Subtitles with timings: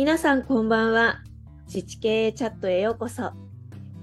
[0.00, 1.20] 皆さんこんばんは。
[1.66, 3.34] 自治経営チャットへようこそ。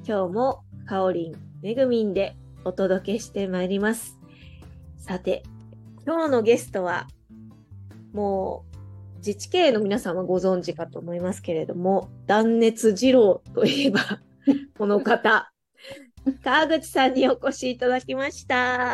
[0.07, 4.19] 今日もかおりん、めぐみんでお届けしてまいります。
[4.95, 5.41] さて、
[6.05, 7.07] 今日のゲストは、
[8.13, 8.63] も
[9.15, 14.01] う自治経営の皆さんはご存知かと思いますけれども、断熱二郎といえば、
[14.77, 15.51] この方、
[16.43, 18.93] 川口さんにお越しいただきました。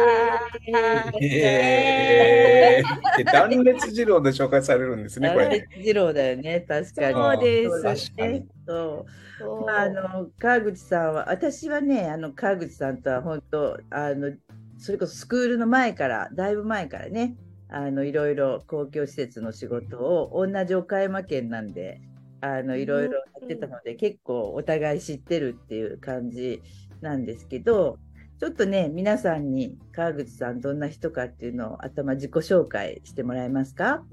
[1.22, 5.68] えー、断熱二郎で紹介されるんですね、これね。
[5.78, 7.14] 二郎だよね、確かに。
[7.14, 8.46] そうですそうだ確かにね。
[8.68, 9.12] そう。
[9.40, 14.32] そうまあ、あの、川口さんは、私はね、あの、川口さんとは本当、あの、
[14.78, 17.36] それこそスクールの前から、だいぶ前からね、
[17.70, 22.02] あの、いろいろ公共施設の仕事を、同じ岡山県なんで、
[22.42, 26.62] あの、いろいろやってたので、結構お互い知ってるっていう感じ
[27.04, 28.00] なんですけど、
[28.40, 34.04] ちょっとね、皆さんに川口さんどんな人かっていうのを頭自己紹介してもらえますか？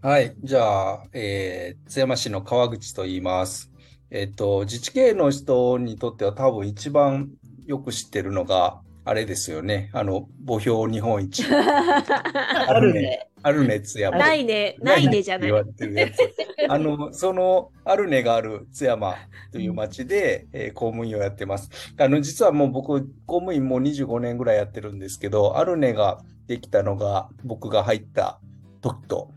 [0.00, 0.34] はい。
[0.42, 3.70] じゃあ、えー津山市の川口と言います。
[4.10, 7.30] えっと、自治系の人にとっては多分一番
[7.66, 9.90] よく知ってるのが、あれですよね。
[9.92, 11.44] あの、墓標日本一。
[11.50, 13.28] あるね。
[13.42, 14.18] あるね、津山。
[14.18, 15.54] ないね、ないねじゃない言。
[15.54, 16.16] われてるやつ。
[16.68, 19.16] あの、その、アルネがある津山
[19.50, 21.70] という町で、えー公務員をやってます。
[21.98, 28.40] あの、実はもう僕、公務員もう25年ぐらいやってるんですけど、アルネができたのが僕が入った
[28.80, 29.30] 時と、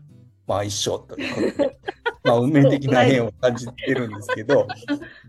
[0.46, 1.78] まあ一緒ということで、
[2.24, 4.66] まあ運命的な縁を感じてるんですけど、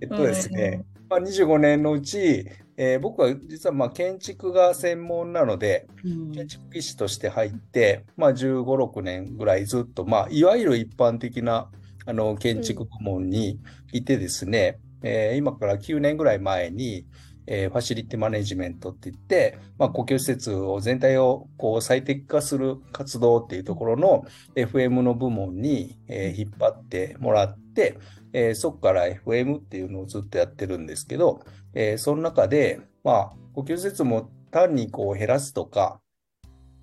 [0.01, 2.45] えっとですね、まあ25年のうち、
[2.77, 6.31] えー僕は実はまあ建築が専門なので、うん。
[6.31, 11.71] 建築技師として入って、まあ、15、6年ぐらいずっと、まあ、いわゆる一般的な
[12.05, 13.59] あの建築部門に
[13.91, 17.05] いてですね、えー今から9年ぐらい前に、
[17.47, 24.25] えーファシリティマネジメントって言って、まあ、公共施設を全体をこう最適化する活動っていうところの
[24.55, 27.97] FM の部門に、えー引っ張ってもらって、
[28.33, 31.41] えーそこから FM っていうのをずっとやってるんですけど、
[31.79, 36.01] えーその中で、まあ、公共施設も単にこう減らすとか、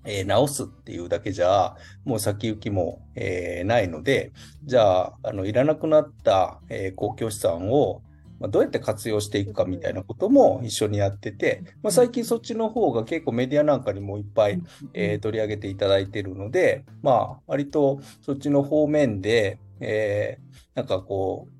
[0.05, 1.75] えー直すっていうだけじゃ、
[2.05, 4.31] もう先行きも、えーないので、
[4.63, 8.03] じゃあ、あの、いらなくなった、えー公共資産を、
[8.39, 14.61] まあ、どうやって活用していくかみたいなことも一緒にやってて、まあ、最近そっちの方が結構メディアなんかにもいっぱい、
[14.93, 20.45] えー取り上げていただいてるので、まあ、割とそっちの方面で、えー
[20.75, 21.54] なんかこう、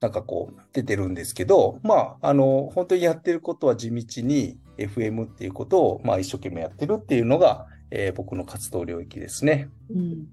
[0.00, 9.70] なんかこう、出てるんですけど、まあ、あの、本当にやってることは地道に FM っていうことを、まあ、一生懸命やってるっていうのが、えー僕の活動領域ですね。
[9.90, 10.26] うん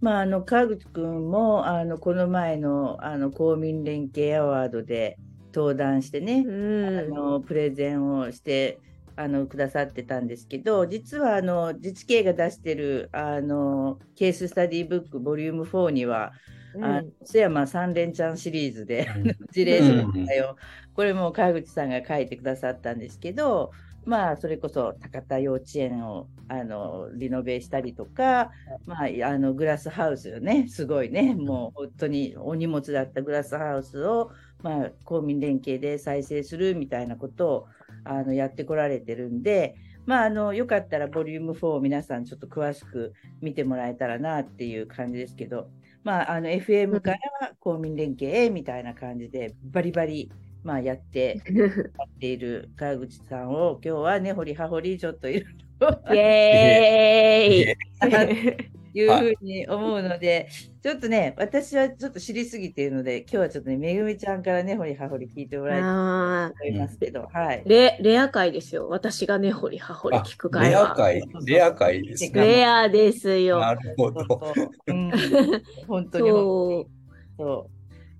[0.00, 5.18] まあ、あの川口君もあのこの前のあの公民連携アワードで
[5.54, 6.50] 登壇してね、う
[6.84, 7.12] あん。
[7.12, 8.80] のプレゼンをして
[9.16, 16.32] あのくださってたんですけど実はあの自治系が出してるあのケーススタディブックボリューム4には、
[16.76, 19.08] あの津山三連チャンシリーズで
[19.50, 20.56] 事例紹介を、
[20.94, 23.70] これも川口さんが書いてくださったんですけど、
[24.04, 28.50] まあ、それこそ高田幼稚園をあのリノベしたりとか、
[28.86, 34.30] まあ、あのグラスハウスよね、すごいね、もう本当にお荷物だったグラスハウスを、
[34.62, 37.66] まあ、公民連携で再生するみたいなことを
[38.04, 39.76] あのやってこられてるんで、
[40.06, 43.12] まあ、あのよかったらボリューム4を皆さんちょっと詳しく
[43.42, 45.68] 見てもらえたらなっていう感じですけど、
[46.04, 47.18] まあ、あの FM から
[47.60, 50.30] 公民連携へみたいな感じでバリバリ、
[50.62, 56.14] まあ、やって やっている川口さんを今日はね、掘り葉掘りちょっといろいろ。
[56.14, 60.48] イエーイ いうふうに思うので、
[60.82, 67.68] ちょっとね、私はちょっと知りすぎているので、今日はちょっとね、めぐみちゃんからね、掘り葉掘り聞いてもらいたいとあ思いますけど、はいー。
[67.68, 68.88] レレア回ですよ。
[68.88, 70.80] 私がねほりはほりあ聞く回は。
[70.80, 72.46] レア会、レア会ですね。
[72.46, 73.60] レアですよ。
[73.60, 74.54] なるほど。
[74.86, 75.10] うん、
[75.86, 76.98] 本当にそう。
[77.36, 77.70] そ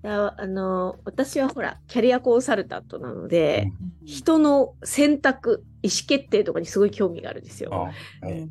[0.01, 3.67] だあの私はほらキャリアコンサルタントなので、
[4.03, 4.05] う。
[4.05, 7.69] 人の選択意思決定とかにすごい興味があるんですよ。
[7.73, 7.91] あは
[8.23, 8.49] うんい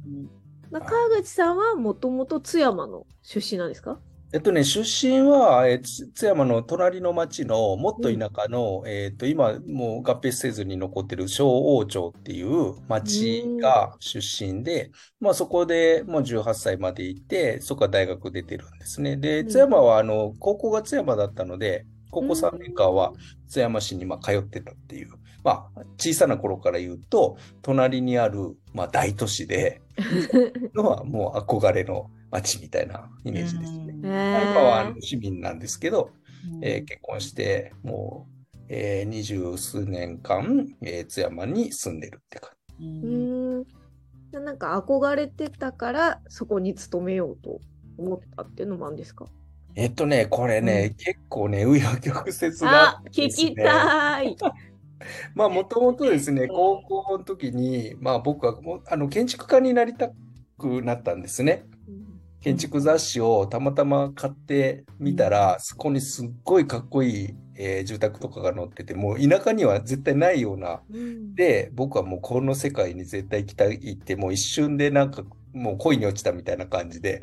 [0.71, 4.01] まあ、川口さんはもともと津山の出身なんですか？
[4.31, 11.49] えっとね、出身は、え津山の隣の町のもっと田舎の、えっと、今もう合併せずに残ってる小
[11.79, 19.17] 王町っていう町が出身で、まあそこでもう18歳までいて、そこから大学出てるんですね。
[19.17, 19.49] で、うん。
[19.49, 23.15] 津山はあの、高校が津山だったので、高校3年間は
[23.49, 25.09] 津山市にまあ通ってたっていう、
[25.49, 29.83] まあ小さな頃から言うと、隣にあるまあ大都市で、
[30.75, 33.95] のはもう憧れの街みたいなイメージですね。
[34.03, 34.11] うん。
[34.55, 36.11] は市民なんですけど、
[36.63, 42.51] えー結婚して、もう、えー二十数年間、えー津山に住んでるって感
[42.81, 43.67] ううん。
[44.33, 47.61] なんか憧れてたからそこに勤めようと
[47.97, 49.27] 思ったっていうのもあるんですか？
[49.75, 53.55] えっとね、これね、結構ね、紆余曲折あな、聞き。
[53.55, 54.37] たい。
[55.35, 60.11] まあ、もともとですね、高校の時に、まあ、僕はもうあの建築家になりた
[60.59, 61.65] くなったんですね。
[62.41, 70.81] 建築雑誌をたまたま買ってみたら、そこにすっごいかっこいい、えー住宅とかが載ってて、もう田舎には絶対ないような。
[70.91, 71.35] うん。
[71.35, 77.21] で、僕はもうこの世界に絶対行きたいって、もう一瞬でなんかもう恋に落ちたみたいな感じで、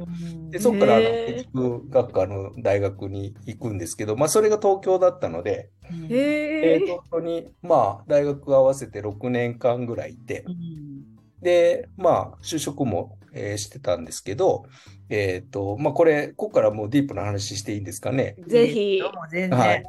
[0.52, 5.70] で、そこからあの建築学科の大学に行くんですけど、まあそれが東京だったので。
[6.86, 10.46] 東京にまあ大学合わせて6年間ぐらいいて、
[11.42, 14.66] で、まあ、就職も、えーしてたんですけど、
[15.10, 18.36] えっと、まあ、これ、ここからもうディープな話していいんですかね？
[18.48, 19.02] ぜひ。
[19.02, 19.10] は
[19.50, 19.84] 然い。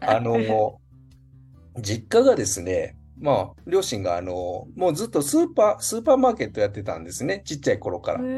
[0.00, 0.80] あの、
[1.80, 8.28] 実家がですね、まあ、両親が、あの、もうずっとスーパー、スーパーマーケットやってたんですね、ちっちゃい頃から。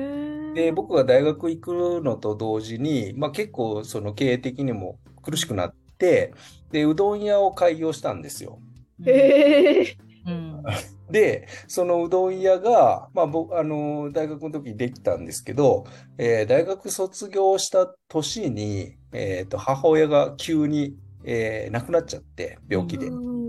[0.54, 6.34] で、僕が大学行くのと同時に、まあ、結構、その経営的にも苦しくなって、
[6.70, 8.60] で、うどん屋を開業したんですよ。
[9.04, 9.96] へえ。
[10.26, 10.62] うん
[11.10, 15.84] で、そのうどん屋が、まあ、僕、あの、大学の時にできたんですけど、
[16.18, 23.08] えー大学卒業した年に、えっと、母親が急に、えー亡くなっちゃって、病気で。
[23.08, 23.39] うん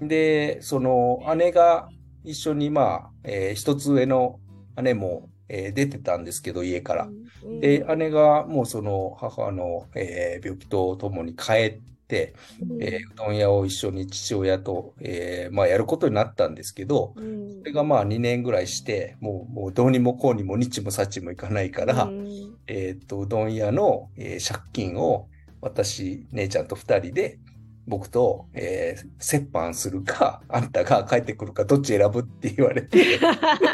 [0.00, 1.92] で、その姉が
[2.24, 2.82] 一緒に、ま
[3.12, 4.40] あ、えー一つ上の
[4.82, 7.14] 姉も、えー出てたんですけど、家から。
[7.58, 12.34] で、姉がもうその母の、えー病気とともに帰って、
[12.78, 17.48] えーうどん屋を一緒に父親と、えーまあ、やることになったんですけど、うん。
[17.62, 22.56] それがまあ2年ぐらいして、もう、もうどうにもこうにも日もさちもいかないから、うん。
[22.66, 25.28] えーっと、うどん屋の、えー借金を
[25.60, 27.38] 私、姉ちゃんと2人で、
[27.86, 33.18] 僕と、えー折半するか、 あんたが帰ってくるか、どっち選ぶって言われて、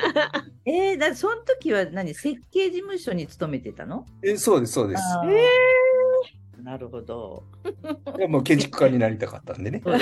[0.64, 4.06] えー、だその時は何設計事務所に勤めてたの？
[4.22, 5.02] えそうです、そうです。
[5.02, 5.46] あーえ
[6.62, 7.44] なるほど。
[8.16, 9.80] でもう建築家になりたかったんでね。
[9.84, 9.98] そう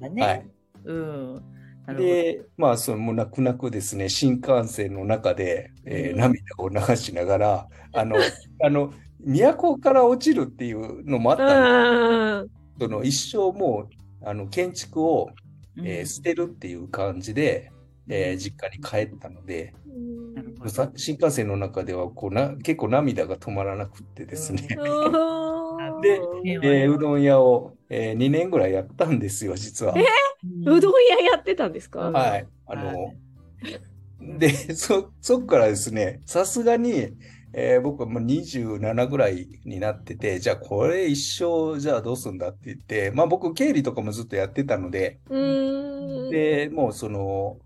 [0.00, 0.22] だね。
[0.22, 0.50] はい。
[0.86, 1.42] うん。
[1.96, 8.16] で、まあ、そのもう泣く泣くですね、新幹線の中で、えーうん涙を流しながら、あの、
[8.62, 13.88] あの、都から落ちるっていうのもあったんですその一生も
[14.22, 15.30] う、あの、建築を、
[15.84, 17.70] えー捨てるっていう感じで、
[18.08, 19.72] えー実家に帰ったので、
[20.34, 24.66] なるほどさ新幹線の中ではこうな結構涙が止まらなくってですね、
[26.02, 26.20] で
[26.62, 29.94] えーうどん屋を、え2年ぐらいやったんですよ、実は。
[30.66, 32.08] うどん屋やってたんですか？
[32.08, 32.46] うんはい。
[32.66, 37.08] あはの、で、そ、そっからですね、さすがに、
[37.56, 46.30] えー僕はもう27ぐらいになってて、じゃあこれ一生、じゃあどうすんだって言って、まあ僕経理とかもずっとやってたので、うーん。
[46.30, 47.58] で、もうその、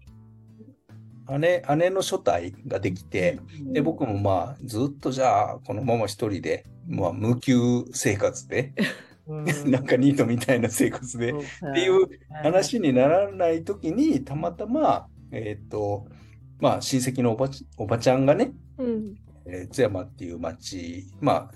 [1.38, 3.38] 姉、姉の初体ができて、
[3.72, 7.58] で、僕もまあずっとじゃあこのまま一人で、まあ無給
[7.92, 8.74] 生活で、
[9.66, 11.34] なんかニートみたいな生活で、っ
[11.74, 12.08] ていう
[12.42, 16.06] 話にならないときに、たまたま、えっと、
[16.60, 19.14] まあ、親戚のおばちおばちゃんがね、うん。
[19.48, 21.50] えー津山っていう町、ま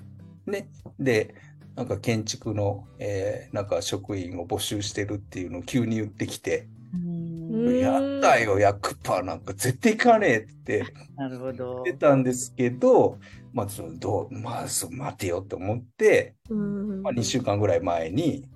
[0.46, 0.68] あ、ね、
[0.98, 1.34] で、
[1.76, 7.78] なんか建築の、えーなんか職員を募集してるっていうのを急に言ってきて、うん。
[7.78, 10.84] やったよ、100%なんか絶対行かねえって
[11.16, 11.82] なるほど。
[11.84, 13.18] 言ってたんですけど、
[13.52, 18.48] まあ、そのどう、まあ、そう待てよって思って、うんまあ、2週間ぐらい前に、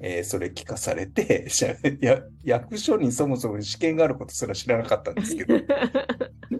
[0.00, 1.46] えーそれ聞かされて、
[2.00, 5.54] や役所にそもそも試験があることすら知らなかったんですけど、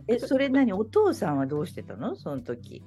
[0.08, 0.72] え、それ何？
[0.72, 2.16] お父さんはどうしてたの？
[2.16, 2.82] その時。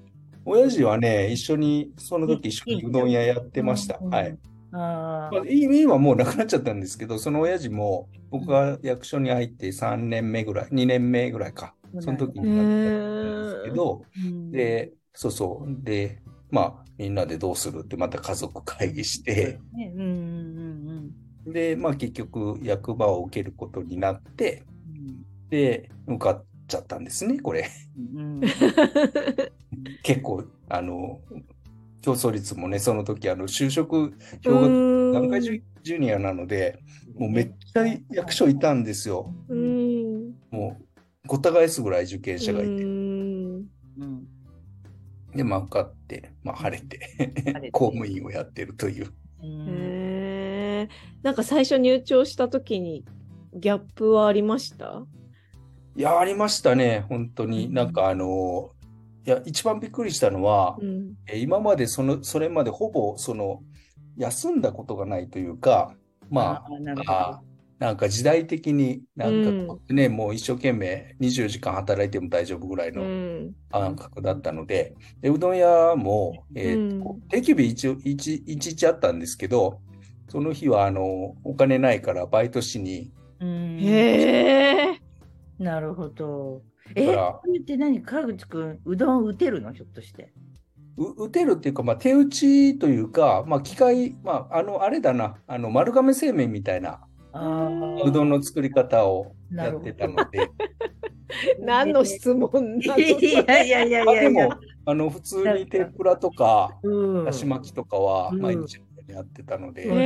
[0.45, 3.99] 親父はね、一緒に、その時一緒にうどん屋やってました。
[4.01, 4.37] うんはい。。
[4.71, 14.51] あまあ、今はもうなくなっちゃったんですけど、その親父も僕が役所に入って3年目ぐらい、2年目ぐらいか、その時になったんですけど、あ。
[14.51, 15.83] で、そうそう。
[15.83, 16.21] で、
[16.51, 21.11] まあ、みんなでどうするってまた家族会議して、ね、うんうん
[21.45, 27.69] うんで、まあ結局役場を受けることになって、うんで、受かっちゃったんですね、これ。
[28.15, 28.41] うん。
[30.03, 31.21] 結構、あの、
[32.01, 34.11] 競争率もね、その時、あの、就職う
[34.43, 36.79] 氷河ん段階ジュニアなので、
[37.15, 39.33] もうめっちゃ役所いたんですよ。
[39.49, 40.35] うん。
[40.51, 42.69] もう、ごった返すぐらい受験者がいて。
[42.69, 43.69] うん
[43.99, 44.27] うん
[45.35, 49.13] で、まあ、受かって、まあ、晴れて公務員をやってるという。
[49.43, 50.89] うんへえ。
[51.21, 53.05] なんか最初入庁した時に
[53.53, 55.05] ギャップはありました？
[55.97, 57.73] いや、ありましたね、本当に。
[57.73, 58.69] なんか、あの、
[59.25, 61.15] いや、一番びっくりしたのは、うん。
[61.27, 63.63] え今までその、それまでほぼ、その、
[64.15, 65.95] 休んだことがないというか、
[66.29, 67.41] まあ、
[67.79, 73.55] なんか時代的になんうんかね、もう一生懸命24時間働いても大丈夫ぐらいうのん。
[73.71, 79.79] 感覚だったので、でうどん屋も、えーと定休日一応一一日あったんですけど、
[80.29, 85.06] その日はあのお金ないからバイトしに、うんへえ。
[85.59, 86.61] なるほど。
[86.95, 88.01] え、これって何？
[88.01, 89.73] 川口くん、うどん打てるの？
[89.73, 90.33] ひょっとして。
[90.97, 97.01] う打てるっていうか、まあ、手打ちというか、まあ、機械、まあ、あの、あれだな、あの丸亀製麺みたいな。
[97.33, 97.69] あ
[98.03, 100.49] うどんの作り方をやってたので、
[101.59, 104.29] 何の質問なの いやいやいやいまあ、やいや。
[104.31, 104.53] でも、
[104.85, 107.25] あの普通に天ぷらとか、うん。
[107.25, 108.41] だし巻きとかはうん。
[108.41, 109.97] 毎日やってたので、うん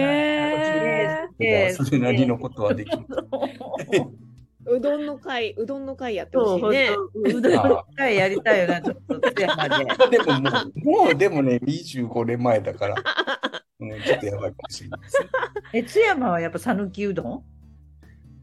[1.73, 3.05] それなりのことはできる。
[4.67, 4.71] え。
[4.71, 6.89] うどんの会、うどんの会やってほしいね。
[7.13, 9.85] 当、うどんの会やりたいよな、 ちょっと、津山で。
[10.09, 12.95] でももう、もうでもね、25年前だから、
[13.79, 15.29] うん、ちょっとやばいかもしれないですね。
[15.73, 17.43] え、津山はやっぱ讃岐うどん？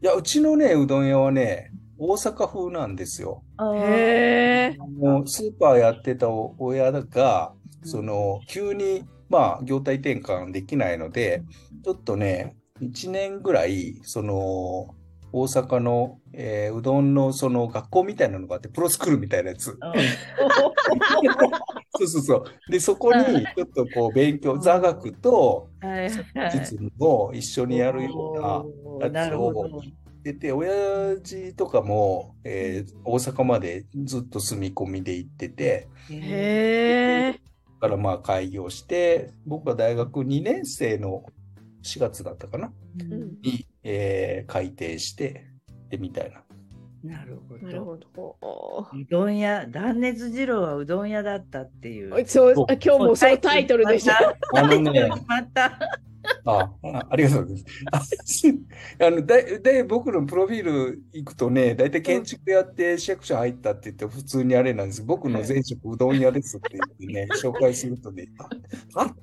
[0.01, 3.43] いや、うちのね、うどん屋はね、大阪風なんですよ。
[3.75, 4.77] へえ。
[4.77, 11.43] もうスーパーやってた親が、その、急に、まあ、業態転換できないので、
[11.83, 14.95] ちょっとね、1年ぐらい、その、
[15.31, 19.77] 大阪の、えーうどんのその学校みたいなのがあって、プロスクールみたいなやつ。
[21.97, 22.71] そうそうそう。
[22.71, 25.69] で、そこにちょっとこう勉強、座学と
[26.51, 29.81] 実務を一緒にやるような、おーなるほど。
[30.23, 37.39] でて、親父とかも、えー大阪までずっと住み込みで行ってて、へえ。
[37.81, 41.23] だからまあ開業して、僕は大学2年生の
[41.83, 42.71] 4月だったかな？
[42.99, 45.45] うんに、えー開店して、
[45.89, 46.43] で、みたいな。
[47.03, 47.85] なるほなるど。
[47.85, 48.87] ほど。
[48.93, 52.27] うどん屋、断熱二郎はうどん屋だったっていう。
[52.27, 54.13] そう今日もそのタイトルでしょ。
[54.57, 55.79] あのね、決まった。
[56.45, 58.47] あ、あありがとうございます。
[58.99, 65.01] ああの、だい、だい僕のプロフィール行くとね、大体建築やって市役所入ったって言って普通にあれなんです。
[65.03, 68.27] 僕の前職うどん屋ですって言ってね、 紹介するとね、
[68.95, 69.15] あ、あ、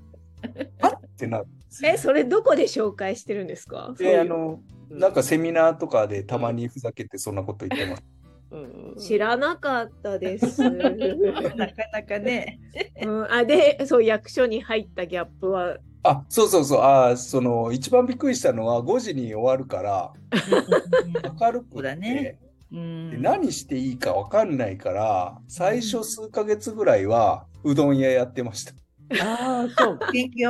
[0.81, 1.47] あってなる。
[1.85, 3.95] え、それどこで紹介してるんですか？
[3.99, 8.03] で、あの、なんかセミナーとかでたまにふざけてそんなこと言ってます。
[8.51, 10.63] うん知らなかったです。
[10.71, 12.61] なかなかね。
[13.03, 16.81] うん、あで、そう、役所に入ったギャップは、あ、そうそうそう。
[16.83, 20.13] あ、その、一番びっくりしたのは5時に終わるから、
[21.41, 22.39] 明るそうくて、だね
[22.73, 28.73] うんで何していいか分かんないから、最初数ヶ月ぐらいはうどん屋やってました。
[29.11, 30.41] いああ、そう、研究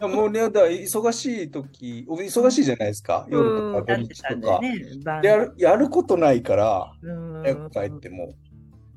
[0.00, 3.26] やもうね、だ忙しい時、忙しいじゃないですか。
[3.30, 4.60] 夜とか土日とか。
[4.60, 4.74] ね。
[5.22, 8.34] やる、やることないから、うん早く帰っても。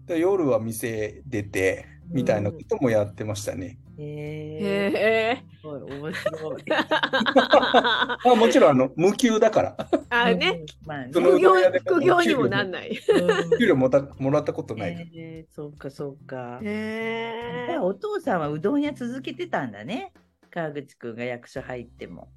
[0.06, 3.78] で夜は店出て、みたいなこともやってましたね。
[3.98, 5.44] へえ。
[5.60, 6.64] すごい面白い。
[6.72, 9.90] あもちろん、あの、無給だから。
[10.10, 10.88] あ、ね、うん。
[10.88, 12.90] まあねその副業うどん屋で、副業にもなんない。
[12.90, 15.06] うん給料もたもらったことないから。
[15.16, 16.60] えー、そうかそうか。
[16.64, 20.12] へじゃあお父さんはうどん屋続けてたんだね。
[20.52, 22.28] 川口くんが役所入っても。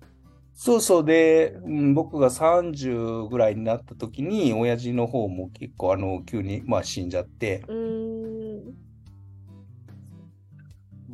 [0.59, 8.25] そうそうで、うん、僕が30ぐらいになった時に、親父の方も結構あの、急に、まあ死んじゃって、うーん。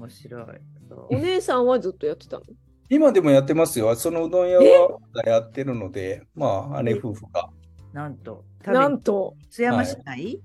[0.03, 0.47] 面白い。
[0.89, 2.43] そお姉さんはずっとやってたの？
[2.91, 3.95] 今でもやってますよ。
[3.95, 7.49] そのうどん屋はやってるので、まあ姉夫婦が。
[7.93, 9.37] うなんと、なんと。
[9.51, 10.41] 津山市内、い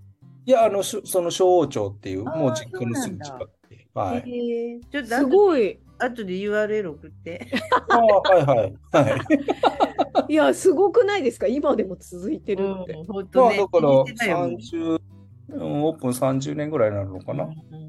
[0.46, 3.88] や、あの、しその小王町っていう、もう実家のすぐ近くで。
[3.94, 4.80] はい。
[4.92, 5.80] ちょっとす後ごい。
[6.00, 7.48] 後で URL 送って。
[7.90, 8.74] ああ、はいはい。
[8.92, 9.22] はい。
[10.32, 11.48] いや、すごくないですか？
[11.48, 12.94] 今でも続いてるって。
[12.94, 13.56] うん、本ま当ね。
[13.56, 15.02] あだから聞いてたよ30、
[15.50, 17.46] うんオープン30年ぐらいになるのかな。
[17.46, 17.87] うん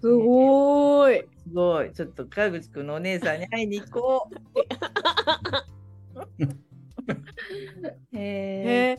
[0.00, 1.28] すごーい。
[1.36, 1.92] すごい。
[1.92, 4.34] ちょっと川口くんのお姉さんに会いに行こう。
[8.16, 8.20] へ
[8.62, 8.90] え。
[8.92, 8.98] へ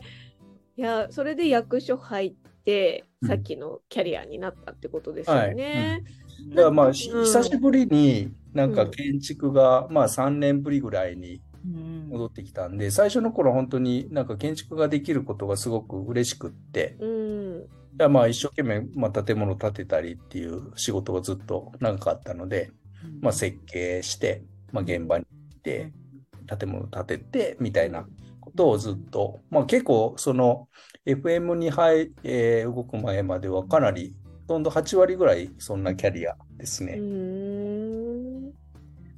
[0.76, 6.02] いや、それで役所入って、うんさっきのキャリアになったってことですよね。
[6.54, 17.41] だからまあ、しうん久しぶりになんかうん建築が、まあ3年ぶりぐらいにうん戻ってきたんで、最初の頃本当になんか建築ができることがすごく嬉しくって、うん。
[17.98, 22.72] いやまあ一生懸命、まあ、建物建てたりっていう仕事がずっと長かったので、
[23.20, 25.92] まあ、設計して、まあ、現場に行って、
[26.58, 28.08] 建物建ててみたいな
[28.40, 30.68] ことをずっと、まあ、結構その
[31.04, 34.16] FM に入、えー動く前まではかなり、
[34.48, 36.94] ほとんど8割ぐらいそんなキャリアですね。
[36.94, 38.52] うーん。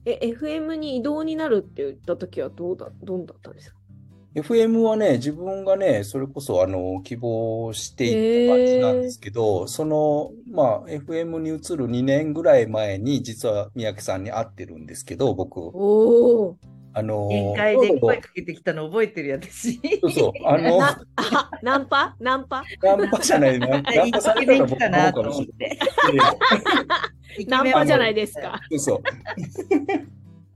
[0.04, 3.76] え、FM に移動になるって言った時はどうだ、どんだったんですか？
[4.34, 15.58] FM はね、自分がね、それこそあの希望していった感じなんですけど、その、まあ、FM に移る2年ぐらい前に、実は三宅さんに会ってるんですけど、僕。
[15.58, 15.70] お
[16.48, 16.56] お。
[16.96, 19.80] あのー限界で声かけてきたの覚えてる私。
[20.00, 20.78] そうそう、あの、
[21.62, 22.14] ナンパ？
[22.20, 22.62] ナンパ？
[22.82, 25.64] ナンパじゃないな、ナンパされたら僕の方かもし思って。
[25.64, 26.28] れな
[27.38, 27.46] い。
[27.46, 28.60] ナンパじゃないですか。
[28.70, 29.02] そうそう。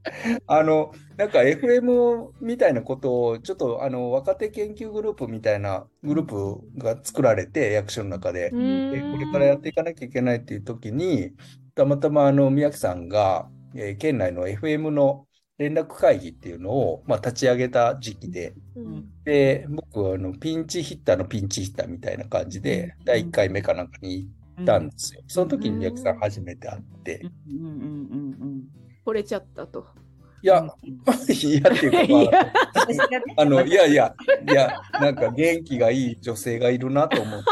[0.47, 8.57] あの、なんか FM みたいなことを、ちょっとあの若手研究グループみたいなグループが作られて、役所の中で。
[8.91, 11.35] でこれからやっていかなきゃいけないっていう時に、
[11.75, 15.29] たまたまあの宮城さんが、えー県内の FM の
[15.59, 19.05] 連絡会議っていうのを、まあ、立ち上げた時期で、うん。
[19.25, 24.31] で、僕はあのピンチヒッターのピンチヒッターみたいな感じで、第1回目かなんかに行っ
[24.65, 25.23] たんですよ。
[25.27, 27.59] その時に宮城さん初めて会って、うん。
[27.61, 27.69] うん。
[28.41, 28.49] うん。
[28.49, 28.69] うん
[29.09, 29.87] 惚れちゃったと。
[30.43, 32.41] いや、うん いやっていうか、ま
[33.37, 34.15] ああの、いやいや、
[34.49, 37.47] いや、なんか元気がいい女性がいるなと思って。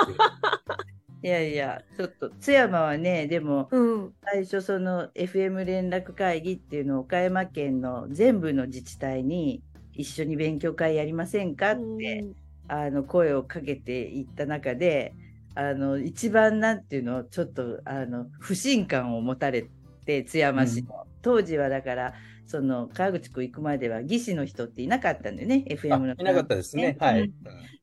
[1.26, 4.12] いやいや、ちょっと津山はね、でもうん。
[4.22, 9.62] 最初その FM 連絡会議っていうのを岡山県の全部の自治体に
[9.94, 12.24] 一緒に勉強会やりませんかって、
[12.68, 15.14] あの声をかけていった中で
[15.54, 19.66] あの一番なんていうのちょっとあの不信感を持たれ
[20.06, 22.14] て津山市の、当時はだから
[22.46, 26.96] その川口湖行くまでは技師の人っていなかったんだよね FM のあいなかったですね。
[27.00, 27.22] はい。
[27.22, 27.34] うん。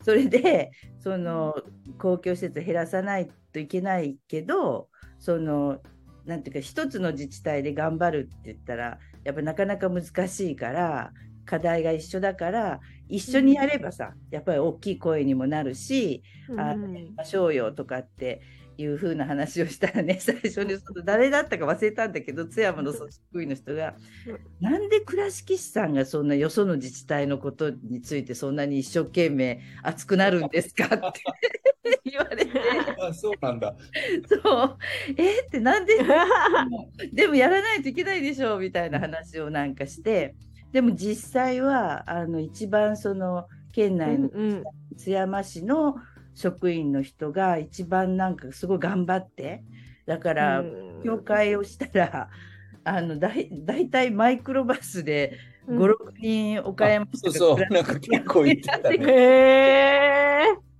[0.03, 1.53] それでその
[1.97, 4.89] 公共施設減らさないといけないけど
[5.19, 5.79] その
[6.25, 11.11] なんていうか一つの自治体で頑張るって言ったらやっぱなかなか難しいから
[11.45, 16.23] 課題が一緒だから一緒にやればさやっぱり大きい声にもなるし
[16.57, 16.93] あうん。
[16.93, 18.41] やりましょうよとかって
[18.77, 23.95] いう風な話をしたらね 最初にその誰だったか忘れたんだけど津山の組織委の人が
[24.61, 31.21] 「なんで倉敷市さんがそんなよその自治体のことについてそんなに一生懸命熱くなるんですか?」って
[32.05, 32.51] 言われて。
[33.01, 33.75] あそうなんだ。
[34.43, 34.77] 「そう
[35.17, 35.41] え？
[35.41, 35.97] ってなんで
[37.11, 40.35] でもやらないといけないでしょ」みたいな話をなんかして
[40.71, 44.63] でも実際はあの一番その県内のうん。
[44.95, 45.95] 津山市の
[46.35, 49.63] 職員の人が一番なんかすごい頑張って
[50.05, 52.29] だからうん教会をしたら
[52.85, 58.97] あのだい大体マイクロバスでうん56人岡山市そうそう、なんか結構言ってたね。
[58.99, 59.11] へ
[60.51, 60.72] え。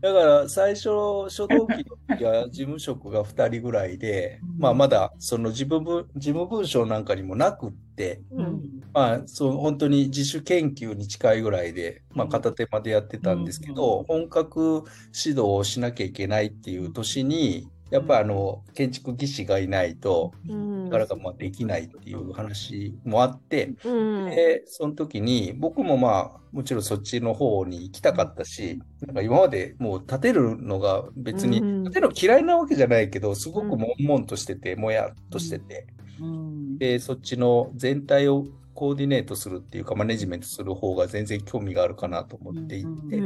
[0.00, 8.82] だから最初、初動期の時は事務職が2人ぐらいで、まあまだその事務文事務文章なんかにもなくって、うん。
[8.92, 20.84] まあそう本当に自主研究に近いぐらいで、まあ片手間でやってたんですけど、本格指導をしなきゃいけないっていう年に、やっぱりあの建築技師がいないと、うん。
[20.84, 24.30] なかなかまあできないっていう話もあって、うん。
[24.30, 31.84] で、その時に僕もまあもちろんそっちの方に行きたかったし、なんか今までもう建てるのが別に、うん。
[31.84, 35.86] 建てるの嫌いなわけじゃないけど、すごく悶々としてて、もやっとしてて、
[36.20, 36.78] うん。
[36.78, 38.46] で、そっちの全体を
[38.76, 43.16] コーディネートするっていうか、マネジメントする方が全然興味があるかなと思って行って、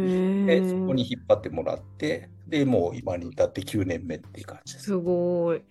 [0.60, 4.86] で、そこに引っ張ってもらって、で、もう今に至って9年目っていう感じです。
[4.86, 5.62] すごい。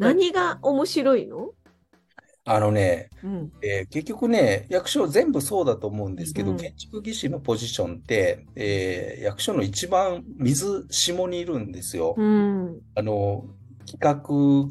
[0.00, 1.50] 何が面白いの？
[2.48, 12.14] あのね、うんえー結局ね、役所全部そうだと思うんですけど、うん建築技師のポジションって、えー役所の一番水下にいるんですよ。
[12.16, 13.44] うんあの、
[13.84, 14.70] 企画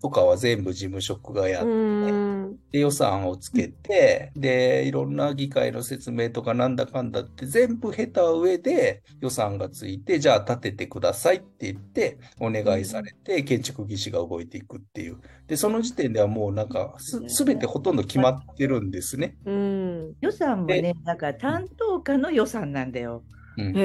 [0.00, 15.18] とかは全部事務職がやっうんて予算をつけて、で、いろんな議会の説明とかなんだかんだって全部経た上で予算がついて、じゃあ建ててくださいって言ってお願いされて、建築技師が動いていくっていう。
[15.46, 19.36] で、その時点ではもうなんかす、すべてほとんど決まってるんですね。
[19.44, 23.22] うん予算もね、だから担当課の予算なんだよ。
[23.56, 23.80] うんへ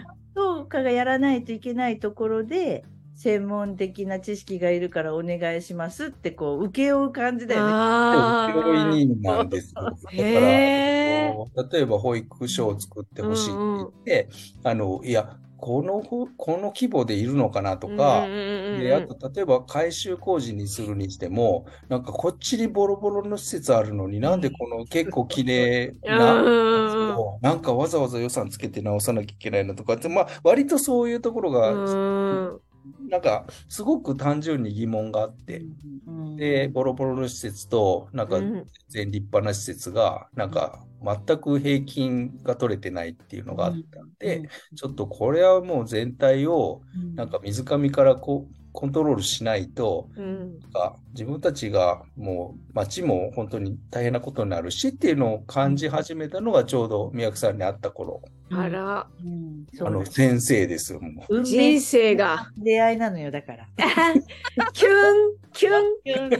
[0.00, 0.02] え。
[0.04, 2.84] 担当課がやらないといけないところで、
[3.18, 7.72] 専門的な知識がいるからお願いしますってこう請け負う感じだよね。
[7.74, 9.82] あ請負人なんですよ。
[9.82, 14.28] だから、例えば保育所を作ってほしいって言って、
[14.62, 27.38] あの、いや、このほ、この規模でいるのかなとか、で、あと、例えば改修工事にするにしても、なんかこっちにボロボロの施設あるのになんでこの結構綺麗な、うん。
[27.42, 32.60] なんかわざわざ予算つけて直さなきゃいけないのとかって、まあ、割とそういうところが、うん
[33.08, 35.66] なんか、すごく単純に疑問があって、
[36.06, 38.66] うんで、ボロボロの施設と、なんかうん。
[38.88, 46.82] 全立派な施設が、なんか全く平均が取れてないっていうのがあったんで、ちょっとこれはもう全体を、
[47.14, 50.60] なんか水上からこうコントロールしないと、うん
[51.12, 61.42] 自分たちがもう街も本当に大変なことになるしっていうのを感じ始めたのがちょうど宮城さんに会った頃、あら、うんあの先生ですよ、もう。
[61.42, 62.52] 人生が。
[62.56, 63.66] 出会いなのよだから。
[64.72, 64.92] キュン、
[65.52, 66.30] キュン。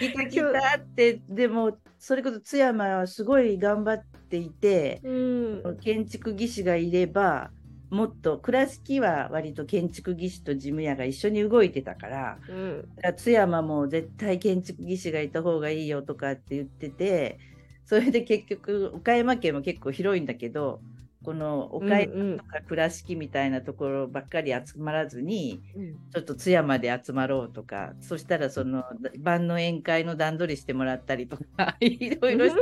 [0.00, 5.78] 来た来たってでもそれこそ津山はすごい頑張っていて、うん。
[5.82, 7.50] 建築技師がいれば
[7.90, 12.88] もっと倉敷は割と建築技師と事務屋が一緒に動いてたからうん。
[12.96, 17.38] だから津山も絶対建築技師がいた方がいいよとかって言ってて
[17.86, 20.80] それで結局岡山県も結構広いんだけど
[21.22, 25.94] この岡山とか倉敷みたいなところばっかり集まらずに、うん。
[26.12, 28.84] ちょっと津山で集まろうとかそしたらその
[29.18, 32.54] 晩の宴会の段取りしてもらったりとか いろいろし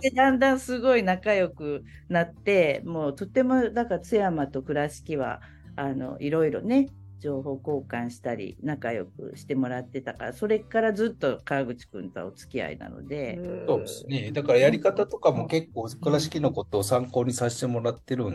[0.00, 5.40] てだんだんすごい仲良くなってもうとてもだから津山と倉敷は
[5.74, 6.90] あのいろいろね
[7.22, 14.32] 情報交換したり仲良くしてもらってたからそれからずっと川口君とはお付き合いなので、そうですね。
[14.32, 18.34] だからやり方とかも結構倉敷のことを参考にさせてもらってるうん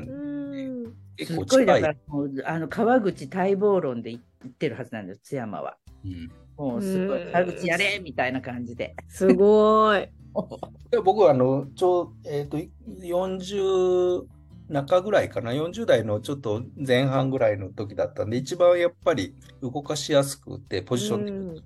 [0.85, 0.93] ん。
[1.17, 1.81] 結構すっごいだ近い。
[1.81, 5.77] からもうあの川口待望論で言ってるはずなんです津山は。
[6.05, 8.95] うんもうすごうんい川口やれみたいな感じで。
[9.09, 10.09] すごい。
[10.89, 14.23] で僕はあの、ちょう、えっ、と、40
[14.69, 21.63] 中ぐらいかな、40代のちょっと前半ぐらいの時だったんで、一番やっぱり動かしやすくて、ポジション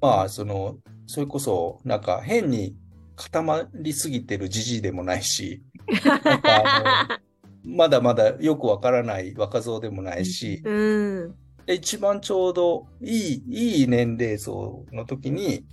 [0.00, 2.76] まあ、その、それこそ、なんか変に
[3.16, 5.62] 固まりすぎてるじじいでもないし、
[6.04, 7.20] なんかあの、
[7.76, 11.34] まだまだよくわからない若造でもないし、うん。
[11.66, 15.66] で一番ちょうどいい、いい年齢層の時に、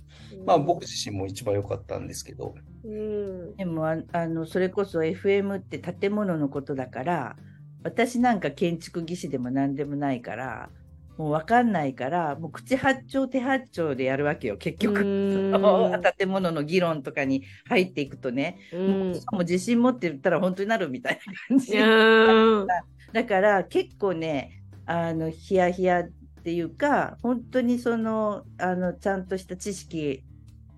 [0.44, 2.54] まあ僕自身も一番良かったんですけど、
[2.84, 3.56] うん。
[3.56, 7.36] でもああのそれこそ FM って建物のことだから
[7.82, 10.70] 私なんか建築技師でも何でもないから
[11.16, 15.00] もう分かんないからもう口八丁手八丁でやるわけよ結局。
[15.00, 15.38] うん
[16.18, 18.76] 建物の議論とかに入っていくとね、う。
[18.76, 21.76] もうんもう自信持って言ったら本当になるみたいな感じ。
[21.76, 22.66] うん
[23.12, 26.10] だから結構ねあのヒヤヒヤっ
[26.44, 30.24] ていうか本当にそのあのちゃんとした知識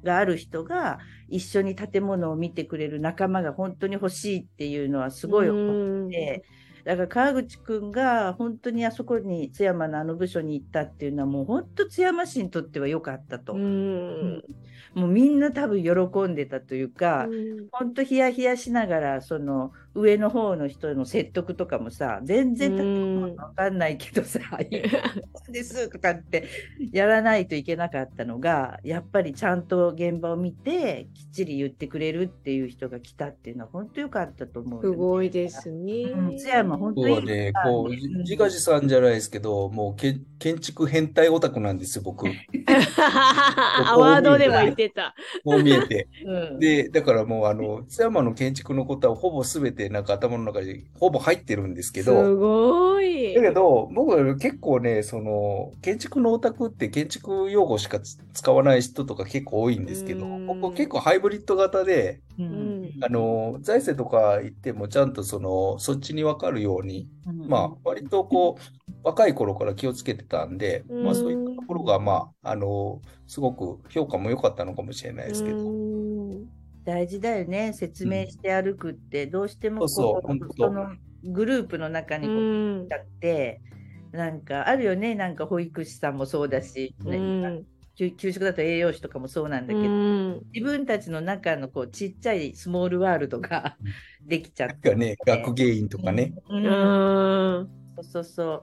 [0.02, 6.44] がある人が一緒に建物を見てくれる仲間が本当に欲しいっていうのはすごい思って、
[6.84, 14.42] だから川口くんが本当にあそこに津山のあの部署に行ったっていうのはもう本当津山市にとっては良かったと、うん。
[14.94, 17.28] もうみんな多分喜んでたというか、
[17.70, 24.82] 本当ヒヤヒヤしながらその上の方の人の説得とかもさ全然うんわかんないけどさ「いや
[25.34, 26.44] そうです」とかって
[26.92, 36.02] やらないといけなかったのがやっぱりちゃんと現場を見てきっちり言ってくれるっていう人が来たっていうのは本当良かったと思うすごいですね。
[36.02, 42.26] うん津山本当にね、こう、うん自画自賛じゃないですけど、もうけ建築変態オタクなんですよ、僕。
[42.26, 42.30] こ
[43.86, 45.14] アワードでも言ってた。
[45.44, 46.08] う見えて。
[46.24, 53.40] うんで、だからもう、あの、津山の建築のことはほぼ全てなんか頭の中にほぼ入ってるんですけすど、ごい。
[53.42, 53.42] だ。
[53.42, 62.76] けど、僕は結構ね、その、建築のオタクって建築用語しかつ使わない人とか結構多いんですけどうん、僕結構ハイブリッド型で、ううん。
[62.88, 67.08] んあの、財政とか行ってもちゃんとその、そっちにわかるように、
[67.46, 68.62] まあ、割とこう、
[69.02, 70.98] 若い頃から気をつけてたんで、うん。
[71.00, 76.19] まあ、そういったところが、まあ、あの、すごく評価も良かったのかもしれないですけど、うん
[76.84, 77.72] 大事だよね。
[77.72, 80.86] 説明して歩くって、どうしてもこそうそう本当その
[81.24, 82.42] グループの中にこうう
[82.84, 82.88] ん。
[82.88, 83.60] だって、
[84.12, 87.66] なんかあるよね、なんか保育士さんもそうだし、ねうん。
[87.96, 90.40] 給給食だと栄養士とかもそうなんだけど、うん。
[90.52, 93.76] 自分たちの中のこうちっちゃいスモールワールドが
[94.26, 94.90] できちゃって。
[94.90, 96.66] がね、学芸員とかね、うん。
[96.66, 96.70] う
[97.62, 97.68] ん。
[97.96, 98.62] そうそうそう。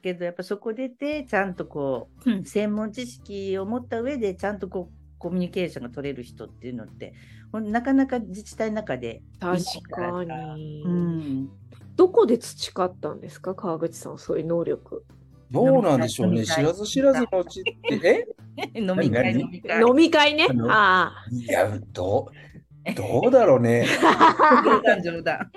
[0.00, 7.12] けどやっぱそこでてちゃんとこううん 専門知識を持った上でちゃんとこうコミュニケーションが取れる人っていうのって
[7.52, 10.24] なかなか自治体の中で確か
[10.56, 11.48] に、うん、
[11.96, 13.54] どこで培ったんですか？
[13.54, 15.04] 川口さんそういう能力。
[15.50, 18.26] どうなんでしょうね、知らず知らずのうちって、
[18.76, 19.40] 飲み会何？
[19.40, 20.46] 飲み会飲み会ね。
[20.50, 22.28] あのあえいや、ど
[22.86, 23.86] う、どうだろうね。
[24.64, 25.50] 冗談冗談。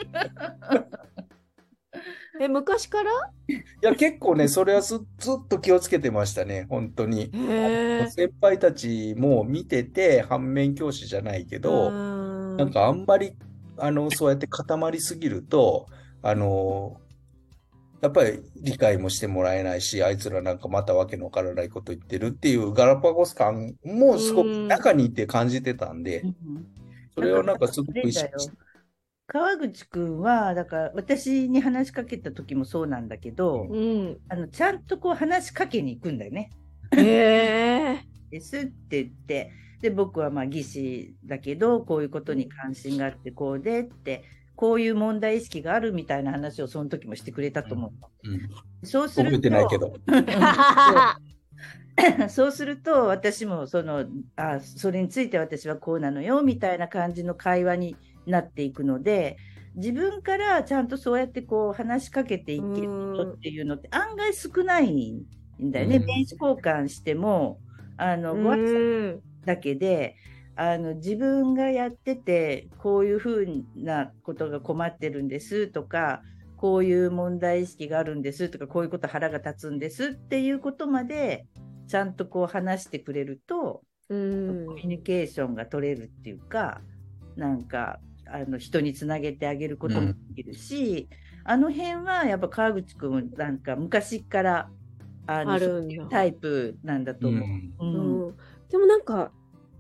[2.42, 3.12] あえ昔から？
[3.50, 7.32] いや、結構ね、それはず、ずっと気をつけてましたね、本当に。
[8.10, 11.92] 先輩たちも見てて、反面教師じゃないけど、
[12.58, 13.34] ななんかあんまり、
[13.78, 15.88] あの、そうやって固まりすぎると、
[16.22, 17.02] あの、
[18.02, 24.68] やっぱり理解もしてもらえないし、あいつらなんかまたわけのわからないこと言ってるっていうガラパゴス感もすごくうん。
[24.68, 26.24] 中にいて感じてたんで、
[27.16, 28.54] それをなんかすごく意識して、
[29.34, 36.52] 川口くんはだから私に話しかけた時もそうなんだけど、うんあのちゃんとこう話しかけに行くんだよね。
[36.98, 44.26] へえ ですって言ってで僕はまあ技師だけどこういうことに関心があってこうでって
[44.58, 48.30] こういう問題意識があるみたいな話をその時もしてくれたと思う。
[48.30, 48.50] うん
[48.84, 49.94] そうすると覚えてないけど。
[52.30, 59.38] そうすると私もそのあそれについて私はこうなのよみたいな感じの会話になっていくので
[59.76, 65.98] 自分からちゃんとそうやってこう話しかけていける人っていうのって案外少ないんだよね。
[65.98, 66.06] うん。
[66.06, 67.60] 名刺交換しても
[67.98, 70.16] あのご挨拶だけで
[70.56, 76.22] あの自分がやっててこういうふうなことが困ってるんですとか
[76.58, 81.48] こういう問題意識があるんですとかこういうこと腹が立つんですっていうことまで
[81.88, 84.66] ちゃんとこう話してくれるとうん。
[84.68, 86.82] コミュニケーションが取れるっていうか
[87.38, 88.00] なんか
[88.34, 91.10] あの人につなげてあげることもできるし、
[91.44, 94.70] あの辺はやっぱ川口君なんか昔から
[95.28, 96.06] あのあるんだ。
[96.10, 97.42] タイプなんだと思う。
[97.42, 98.36] うんうんうん
[98.70, 99.32] でもなんか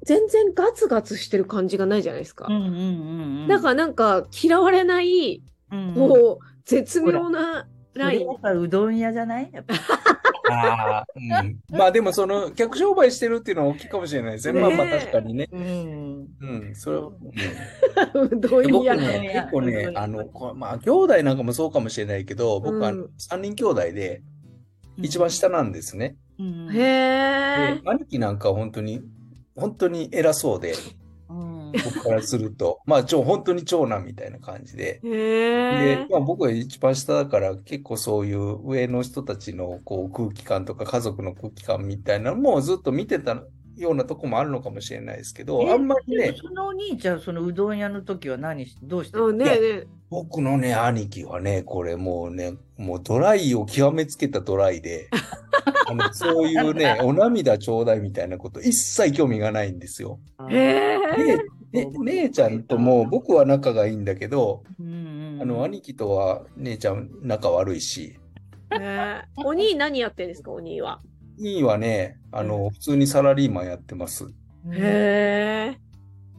[0.04, 2.48] 全然ガツガツしてる感じがないじゃないですか。
[2.50, 8.34] うんうんうんうんだからなんか嫌われない、うんうんこう絶妙なラインや。
[8.34, 9.50] っぱうどん屋じゃない？
[9.54, 9.74] やっぱ
[10.52, 11.60] ああ、うん。
[11.70, 14.60] まあでもその客商売してるっていうのは大きいかもしれないですね。
[14.60, 15.48] まあまあ確かにね。
[15.52, 17.02] うんうん、それ、う。
[17.02, 18.24] ん。
[18.24, 18.72] うどん。
[18.72, 18.96] 僕屋。
[18.96, 24.22] ね、結構ね、あの、こまあ、兄弟なんかもそうかもしれないけど、僕、あのうん、3人兄弟で、
[24.98, 26.16] 一番下なんですね。
[26.40, 26.70] うん。
[26.72, 27.82] へでえ。
[27.86, 29.02] 兄貴なんかは本当に、
[29.56, 30.76] 本当に偉そうで、
[31.30, 31.72] うん。
[31.72, 36.08] 僕からすると、まあ、長本当に長男みたいな感じで、へでえ、。
[36.10, 43.42] まあ、僕は一番下だから、結構そういう上の人たちのこう空気感とか家族の空気感みたいなのもずっと見てた
[43.84, 49.88] ようなとこもあるのかもしれないですけど、えあんまりね、そのお兄ちゃんそのうどん屋の時は何しどうしてうんねえねえ。
[50.10, 55.10] 僕のね、兄貴はね、これもうね、もうドライを極めつけたドライで、
[55.88, 60.20] あのそういうね、 お涙ちょうだいみたいなこと一切興味がないんですよ。
[60.50, 60.98] へえ。
[61.72, 68.18] で、姉ちゃんとも僕は仲がいいんだけど、うんうんあの、兄貴とは姉ちゃん仲悪いし、
[68.72, 71.00] へえお兄何やってんですか、お兄は。
[71.42, 74.26] 兄はね、あの、普通にサラリーマンやってます。
[74.26, 75.78] うんへえ。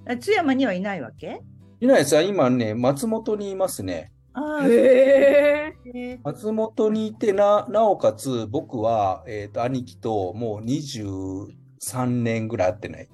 [0.06, 1.40] あ津山にはいないわけ？
[1.80, 4.12] いないですよ、今ね、松本にいますね。
[4.32, 5.74] ああへえ。
[5.94, 13.08] へ松本にいてな、なおかつ僕は、えっと、兄貴ともう23年ぐらい会ってない。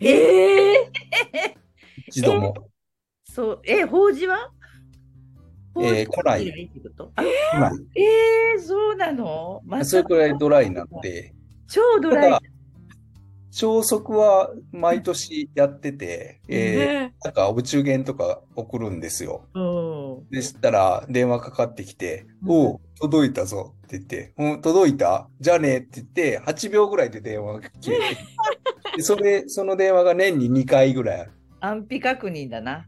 [0.00, 0.90] ええ。
[2.06, 2.54] 一度も。
[3.24, 4.50] そうえ法事は？
[5.80, 6.22] えー来。
[6.24, 7.12] ないってこと？
[7.16, 7.22] あ
[7.54, 7.70] 今。
[7.94, 9.60] えー、そうなの？
[9.64, 11.34] まそれくらいドライになって、
[11.68, 12.30] 超ドライ。
[12.30, 12.42] ただ、
[13.50, 16.76] 消息は毎年やってて、えー
[17.08, 17.14] ね。
[17.24, 19.46] なんかお中元とか送るんですよ。
[19.54, 20.28] うん。
[20.30, 22.50] でしたら電話かかってきて、うん。
[22.50, 23.74] おう、届いたぞ。
[23.86, 25.28] って言って、うん、届いた？
[25.40, 28.16] じゃあねって言って、8秒ぐらいで電話が消えて、
[28.96, 31.30] でそれ、その電話が年に2回ぐらいある。
[31.60, 32.86] 安否確認だな。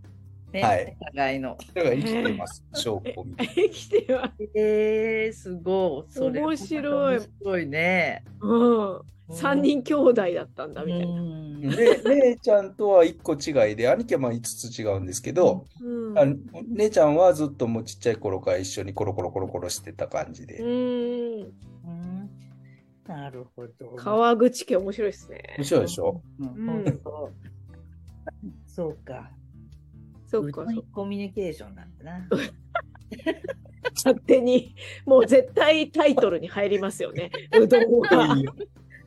[0.55, 1.59] ね、はい互いの。
[1.75, 4.33] だから生きてます、 証拠みたい生きては。
[4.55, 6.13] えー、すごい。
[6.13, 8.25] それ面白い面白いね。
[8.41, 9.01] うん。
[9.31, 11.07] 三人兄弟だったんだみたいな。
[11.07, 11.75] うんな。
[11.75, 16.19] で、姉ちゃんとは1個違いで、兄貴はまあ5つ違うんですけど、うん。
[16.19, 16.25] あ
[16.69, 20.59] 姉ちゃんはずっともうちっちゃい頃から一緒にコロコロコロコロしてた感じで。
[20.59, 20.69] うん。
[20.69, 22.31] うん
[23.09, 23.97] なるほど。
[23.97, 25.57] 川口家面白いですね。
[25.59, 26.23] 面白いでしょ？
[26.39, 27.01] うんうん
[28.67, 29.31] そうか。
[30.43, 32.29] そっか、コミュニケーションなんだな。
[33.95, 34.75] 勝手に、
[35.07, 37.31] もう絶対タイトルに入りますよね。
[37.57, 38.37] うどんは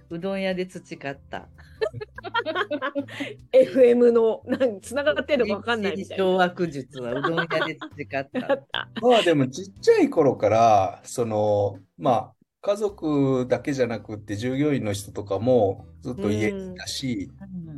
[0.10, 1.50] うどん屋で培った。
[3.52, 6.24] FM の、なんつながってるのかわかんないみたいな。
[6.24, 8.54] 小悪術はうどん屋で培っあた。
[8.54, 8.90] った。
[9.02, 12.37] まあでもちっちゃい頃から、その、まあ、
[12.68, 17.32] 家族だけじゃなくって従業員の人とかもずっと家にいたし、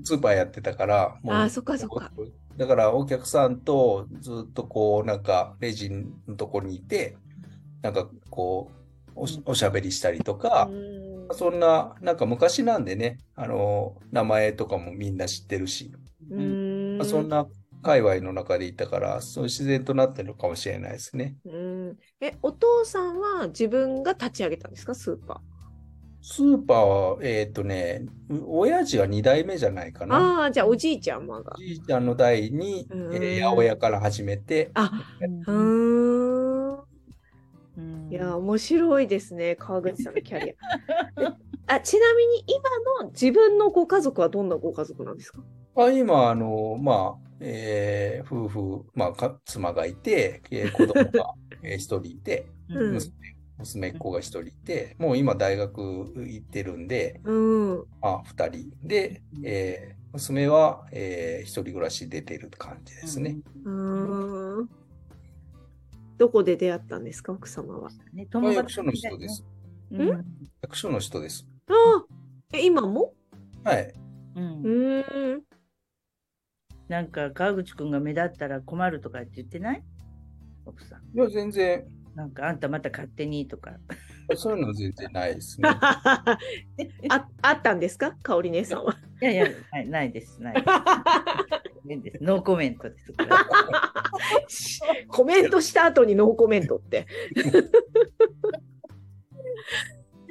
[0.04, 2.12] スーパーやってたから、もうあーそっかそっか。
[2.58, 7.16] だからお客さんとずっとこう、なんかレジのとこにいて、
[7.84, 8.72] なんかこ
[9.16, 11.36] う、おしゃべりしたりとか、うん。
[11.36, 15.92] そんな、なんか昔なんでね、あの、名前とかもみんな知ってるし、
[16.32, 16.98] うん。
[16.98, 17.46] まあそんな
[17.84, 21.36] 界隈の中でいたから、そう自然となってるのかもしれないですね。
[21.46, 21.69] うん
[22.22, 25.44] え、お父さんは自分が立ち上げたんですか、スーパ
[26.22, 26.78] スーパー
[27.18, 30.14] は、えっとね、う親父が2代目じゃないかー。
[30.14, 30.16] な。
[30.16, 31.58] ああ、じゃあおじいちゃんまがお。
[31.60, 34.92] じいちゃんの代に、えうんー八百屋から始めて、あ、
[35.48, 36.74] うーん。
[37.78, 40.56] うんいや、面白いですね、川口さんのキャリア。
[41.18, 41.34] え
[41.68, 45.42] あちなみに今の自分のご家族はどんなご家族なんですか？
[45.76, 53.12] あ今、あの、まあ、えー夫婦、まあ、か妻がいて、えー子供がえー 一人いて、うん娘、
[53.58, 55.82] 娘っ子が一人いて、もう今大学
[56.16, 57.78] 行ってるんで、うん。
[58.02, 63.38] まあ、二人で、えー娘は、えー一人暮らし出てる感じですね。
[63.64, 64.70] うーん。
[66.18, 67.92] どこで出会ったんですか、奥様は。
[68.12, 69.46] ね、まあ友役所の人です。
[69.92, 70.26] うん
[70.62, 71.48] 役所の人です。
[71.68, 71.74] あ
[72.54, 73.14] え今も？
[73.64, 73.94] はい。
[74.36, 75.44] うんうーん。
[76.88, 79.84] なんか川口くんが目立ったら困るとかって言ってない？
[80.70, 81.02] 奥さん。
[81.16, 83.78] いや、全然、なんかあんたまた勝手にとか。
[84.36, 85.70] そういうの全然ないですね。
[85.80, 86.38] あ
[87.42, 88.16] あったんですか？
[88.22, 88.96] 香織姉さんは。
[89.22, 90.40] いやいや、ないないです。
[90.42, 92.24] ないです。
[92.24, 93.12] ノーコメントです。
[95.08, 97.08] コメントした後にノーコメントって。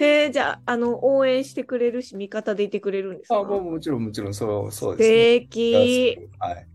[0.01, 3.39] へえじゃあ、あの、応援してくれるし、味方でいてくれるんですか？
[3.39, 5.41] あ、もうもちろん、もちろん、そう、そう素ですね。
[5.41, 6.19] 敵。
[6.39, 6.67] はい。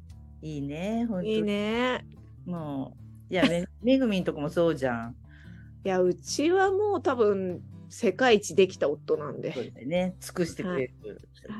[0.41, 1.33] いいね、本当に。
[1.35, 2.05] いいね。
[2.45, 3.02] もう、
[3.33, 5.15] いや、め めぐみんとこもそうじゃん。
[5.83, 9.53] いや、うちはもう多分、世界一できた夫なんで。
[9.53, 10.93] そうだよね、尽くしてくれる。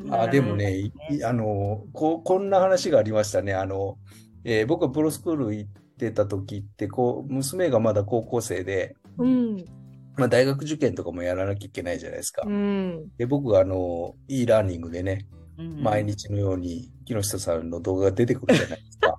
[0.09, 0.91] はいあ、でもね、
[1.25, 3.53] あの、こう、こんな話がありましたね。
[3.53, 3.97] あの、
[4.45, 9.65] えー僕がプロスクール行ってた時って、こう、娘がまだ高校生で、うん。
[10.15, 12.51] まあ、大学受験とかもやらなきゃいけないじゃないですかう。
[12.51, 13.09] ん。
[13.17, 19.17] で、僕があの、e ラーニングでね、うん毎日のように木下さんの動画が出てくるじゃないですか。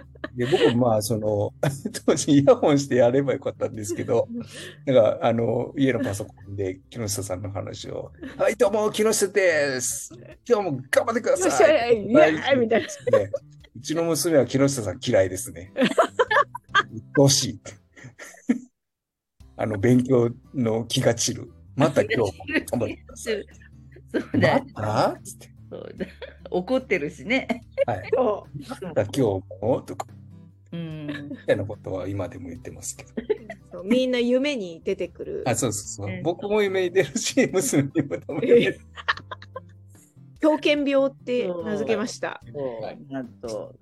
[0.36, 1.54] で、僕、まあ、その、
[2.06, 4.28] 当時イヤホンしてやればよかったんですけど、
[4.84, 10.10] なんか、あの、家のパソコンで木下さんの話を、 はい、どうも、木下です。
[10.48, 12.00] 今日も頑張ってください。
[12.00, 12.40] みたいな。
[12.52, 13.30] ね
[13.76, 15.72] うちの娘は木下さん嫌いですね。
[15.76, 17.60] うっとうしい。
[19.56, 21.50] あの、勉強の気が散る。
[21.76, 23.46] また今日も頑張ってください。
[24.12, 24.82] そうだよ、ま
[25.14, 25.20] た？
[25.22, 25.54] つって。
[25.70, 26.06] そうだ。
[26.50, 27.64] 怒ってるしね。
[27.86, 28.08] はい。
[28.14, 28.46] そ
[28.80, 29.20] また今日
[29.60, 30.06] もとか、
[30.74, 31.28] うん。
[31.30, 33.10] みたいなことは今でも言ってますけど。
[33.12, 33.14] う
[33.70, 35.44] そうみんな夢に出てくる。
[35.46, 36.20] あ、そうそうそうね。
[36.24, 38.80] 僕も夢に出るし、 娘にもダメで。
[40.40, 42.42] 狂犬病って名付けました。
[42.52, 43.74] そう、なんと、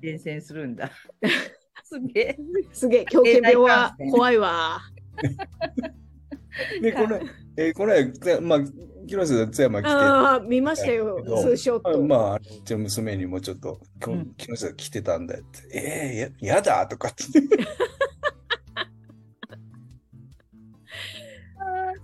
[0.00, 0.90] 伝染するんだ。
[1.82, 2.38] すげえ。
[2.72, 4.80] すげえ、狂犬病は怖いわ。
[6.80, 7.20] で、この、
[7.56, 8.60] えーこの間、まあ、
[9.06, 12.02] 木下さん、津山来て、ああ、見ましたよ、ツーショット。
[12.02, 17.24] まあ、うちの娘にもちょっと、こうん木下来てたんだって、ええや、やだとかって。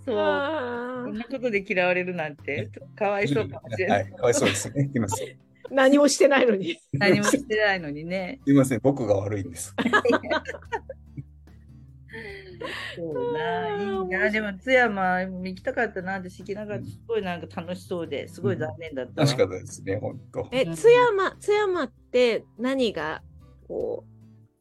[0.05, 0.19] そう。
[0.19, 3.95] あーこんなことで嫌われるなんて、かわいそうかもしれな。
[3.95, 4.89] はいい、かわいそうですね。
[4.93, 5.09] すいま。
[5.09, 5.17] す
[5.71, 6.79] 何もしてないのに。
[6.93, 8.41] 何もしてないのにね。
[8.47, 8.81] いません。
[8.83, 9.75] 僕が悪いんです。
[12.97, 14.31] そうな、いいな。
[14.31, 16.85] でも、津山行きたかったなって行けなかった。
[16.85, 19.27] すごいなんか楽しそうで、すごい残念だったわ。
[19.27, 20.49] 楽しかったですね、本当。
[20.53, 23.23] え、津山、津山って何が、
[23.69, 24.13] こう、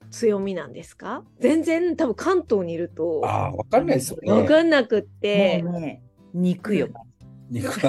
[0.10, 1.24] 強みなんですか？
[1.40, 4.32] 全然多分関東にいると、ああ、わかんないですよね。
[4.32, 6.90] わかんなくって、もうね、肉よ。
[7.50, 7.70] 肉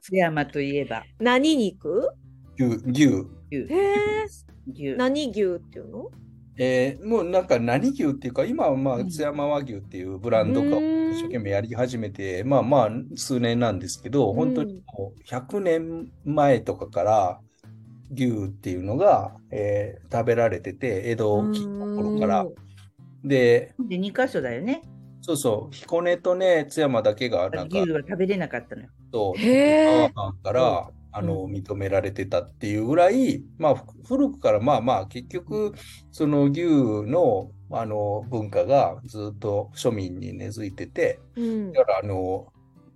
[0.00, 2.08] 津山といえば、何肉？
[2.58, 3.06] 牛、牛。
[3.50, 3.56] 牛。
[3.56, 4.26] へえ、
[4.70, 4.96] 牛。
[4.96, 6.10] 何牛っていうの？
[6.58, 9.08] えーもうなんか何牛っていうか、今はまあ、うん。
[9.08, 14.34] 津山和牛っていうブランドが一生懸命やり始めて、まあまあ、数年なんですけど、ん。
[14.34, 17.40] 本当にもう100年前とかから
[18.14, 22.46] 牛っていうのが、えー食べられてて、江戸期の頃から。
[23.24, 24.82] で、で、2箇所だよね。
[25.22, 28.88] そうそう、彦根とね、津山だけがなんか、牛は食べれなかったのよ。
[29.12, 29.40] そう。
[29.40, 30.42] へー。
[30.42, 35.74] から、あの、認められてたっていうぐらい、まあ、ふ古くからまあまあ、結局、
[36.10, 41.72] その牛の、あの、文化がずっと庶民に根付いてて、うん。
[41.72, 42.52] だから、あの、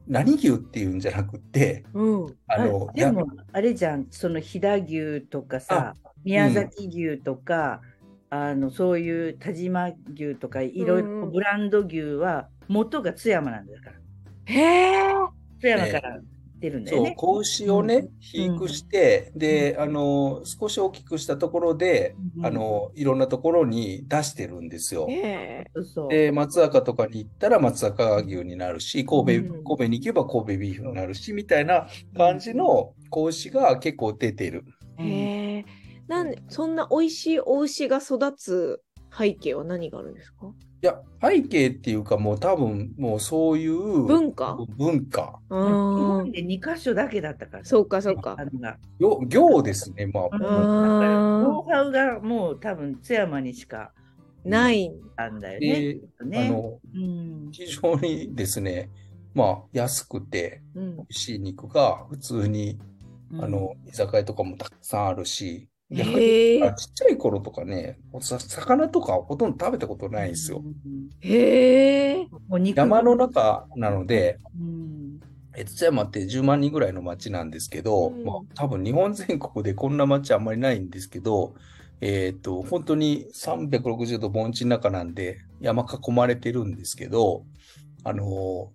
[0.09, 2.37] 何牛っていうんじゃなくて、うん。
[2.47, 4.85] あの、でも、あれじゃん、その飛騨
[5.19, 7.83] 牛とかさ、宮崎牛とか、
[8.29, 11.33] あのそういう田島牛とか、いろいろうん。
[11.33, 13.93] ブランド牛は、元が津山なんだから。
[14.47, 15.15] へえ。
[15.61, 16.21] 津山から
[16.59, 17.15] 出るんだよそう、ね。
[17.17, 25.07] 子牛をね、肥育して、で、あの、少し大きくしたところで、うんあの、いろんなところに出してるんですよ。
[26.09, 34.65] で、松坂とかに行ったら松坂牛になるし、神戸、うん神戸に行けば神戸ビーフになるし、みたいな感じの子牛が結構出てる。
[34.99, 35.07] うん。
[35.07, 35.65] へえ。
[36.09, 38.81] なんで、そんな美味しいお牛が育つ
[39.17, 40.53] 背景は何があるんですか？
[40.87, 44.57] いや、背景っていうかもう多分もうそういう文化？
[44.79, 45.41] 文化。
[45.51, 46.07] う日ーん。
[46.07, 47.65] 本で2箇所だけだったから。
[47.65, 48.45] そうか、そうかあ。
[48.45, 48.79] のが。
[49.01, 50.39] 行行ですね、まあ。
[50.39, 53.91] ノウハウがもう多分津山にしか
[54.45, 54.93] ない。
[55.17, 55.81] あんだよね。
[55.95, 58.89] で、あねの、うん非常にですね、
[59.35, 61.03] まあ、安くてうん美。
[61.11, 62.79] 味しい肉が普通に、
[63.41, 65.69] あの、居酒屋とかもたくさんあるし、
[66.75, 70.63] ちっちゃい頃とかね、さ魚とかほとんど食べたことないんですよ。
[70.65, 72.27] うんへえ。
[72.75, 75.21] 山の中なので、うん
[75.59, 81.55] え津山って10万人ぐらいの町なんですけど、うんまあ、多分日本全国でこんな町あんまりないんですけど、
[82.03, 87.45] えっと、本当に360度盆地の中なんで山囲まれてるんですけど、
[88.05, 88.71] あの、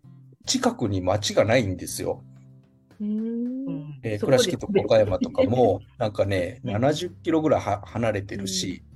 [0.47, 2.24] 近くに町がないんですよ。
[2.99, 3.51] うーん。
[4.04, 8.91] えー倉敷と岡山とかも、 なんかね、70キロぐらいは離れてるし、うん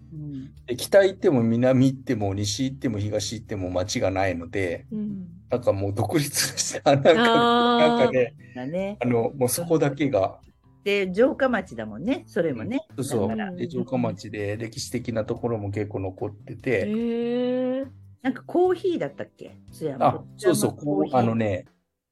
[0.66, 5.28] で北行っても南行っても西行っても東行っても町がないので、うん。
[5.50, 8.98] なんかもう独立した、なんか、なんかね、だね。
[9.00, 10.40] あの、もうそこだけが、
[10.84, 12.80] で、城下町だもんね、それもね。
[12.96, 17.86] そうそうで城下町で歴史的なところも結構残ってて、へえ。
[18.22, 19.56] なんかコーヒーだったっけ？
[19.72, 20.08] 津山。
[20.08, 20.76] あ、そうそう、
[21.12, 21.36] あの。
[21.36, 21.66] ね、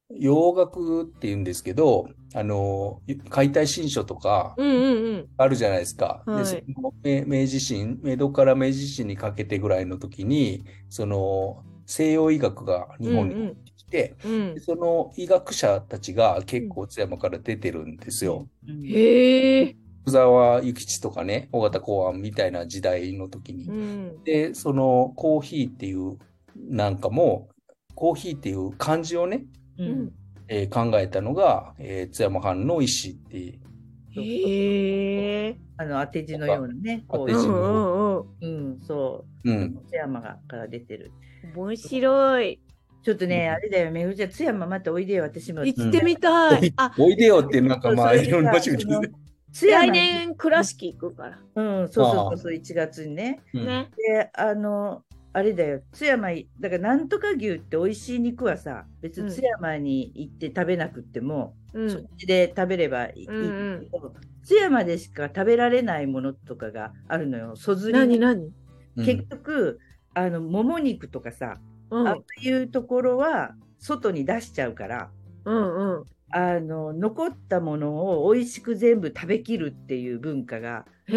[0.09, 5.29] 洋楽って言うんですけど、あの、解体新書とかうんうんうん。
[5.37, 6.23] あるじゃないですか。
[6.25, 14.59] はいで、その明明治維新、江戸から明治維新にかけてぐらいの時に、その、西洋医学が日本に入ってきて、うんで。
[14.61, 18.47] その医学者たちが結構津山から出てるんですよ。
[18.67, 19.75] うんへえ。
[20.03, 23.71] 福沢諭吉とかね、尾形公安みたいな時代の時にう。
[23.71, 24.23] ん。
[24.23, 26.17] で、そのコーヒーっていう
[26.55, 27.49] なんかも、
[27.95, 29.45] コーヒーっていう漢字をね、
[29.77, 30.11] ううんん。
[30.53, 34.21] えー考えたのが、えー津山藩の医師っていう。
[34.21, 35.57] へえ。
[35.77, 38.73] あの当て字のようなね、こううん当て字のうんうん。
[38.73, 39.49] うん、そう。
[39.49, 39.83] うん。
[39.89, 41.11] 津山がから出てる。
[41.55, 42.59] 面白い。
[43.03, 45.65] ちょっとね、うんあれだよ、めぐみちゃん、津山またおいでよ、私も。
[45.65, 46.71] 行ってみたい。
[46.77, 49.11] あ、おいでよってなんかまあ、いろんなさ趣味ですね。
[49.51, 51.39] 津山来年倉敷行くから。
[51.55, 53.41] うん、そうそうそうそう、1月にね。
[53.53, 53.89] うんね。
[53.97, 55.03] で、あの、
[55.33, 61.55] あれだよ、津山い、だからなんとか牛って美味しい肉はさ、別に津山に行って食べなくっても、
[61.87, 62.07] そっうん。
[62.19, 64.13] ちで食べればいい,、うんうんけど、
[64.43, 67.55] 津山でしか食べられないものとかがあるのよ。
[67.55, 68.51] そずり何何？
[68.95, 69.79] うん結局、
[70.13, 71.59] あの、もも肉とかさ、
[71.89, 72.07] うん。
[72.07, 75.11] ああいうところは外に出しちゃうから、
[75.45, 76.05] うんうん。
[76.29, 81.15] あの、残ったものを美味しく全部食べきるっていう文化が、へ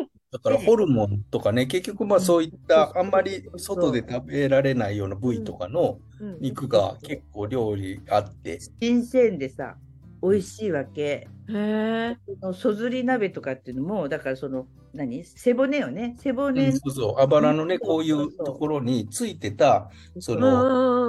[0.00, 0.11] え。
[0.32, 6.38] だからホルモンとかね、結局まあそういったあんまり外で食べられないような部位とかのうん。
[6.40, 9.76] 肉が結構料理あって、新鮮でさ、
[10.22, 11.28] 美味しいわけ。
[11.48, 12.16] へえ。
[12.40, 15.24] そのそずり鍋とかっていうのも、だからその、何？
[15.24, 16.16] 背骨よね？
[16.18, 20.64] 背う骨ん、そうそう、あばらのね、こういうところについてた、その。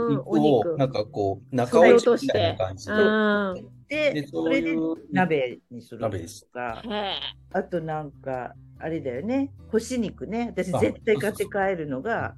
[0.06, 3.06] 肉お肉を、なんかこう、中落ちみたていな感じで、う
[3.54, 3.54] ん。
[3.88, 4.76] で、で、それで
[5.12, 6.84] 鍋にするとか。
[7.54, 8.54] あとなんか、
[8.84, 10.48] あれだよね、干し肉ね。
[10.52, 12.36] 私あ絶対買って帰るのが、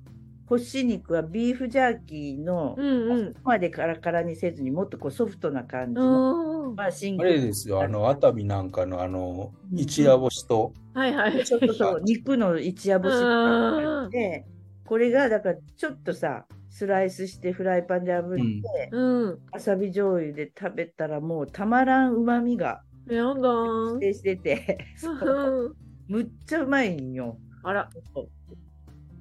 [0.48, 3.34] 干し肉はビーフジャーキーの、うんうん。
[3.34, 6.76] そこまでカラカラにせずにもっとこうソフトな感じの、うん。
[6.76, 11.44] まあ、シンあれですよ、あの、熱海なんかのあの、うん一夜干しと、はいはい。
[11.44, 14.46] ちょっとそう、 肉の一夜干しとかがあって、
[14.86, 19.40] これがだからちょっとさ、スライスしてフライパンで炙って、うん。
[19.52, 25.85] わさび醤油で食べたらもうたまらん旨味がやだ定してて、うん。
[26.08, 27.38] むっちゃうまいんよ。
[27.64, 27.90] あら。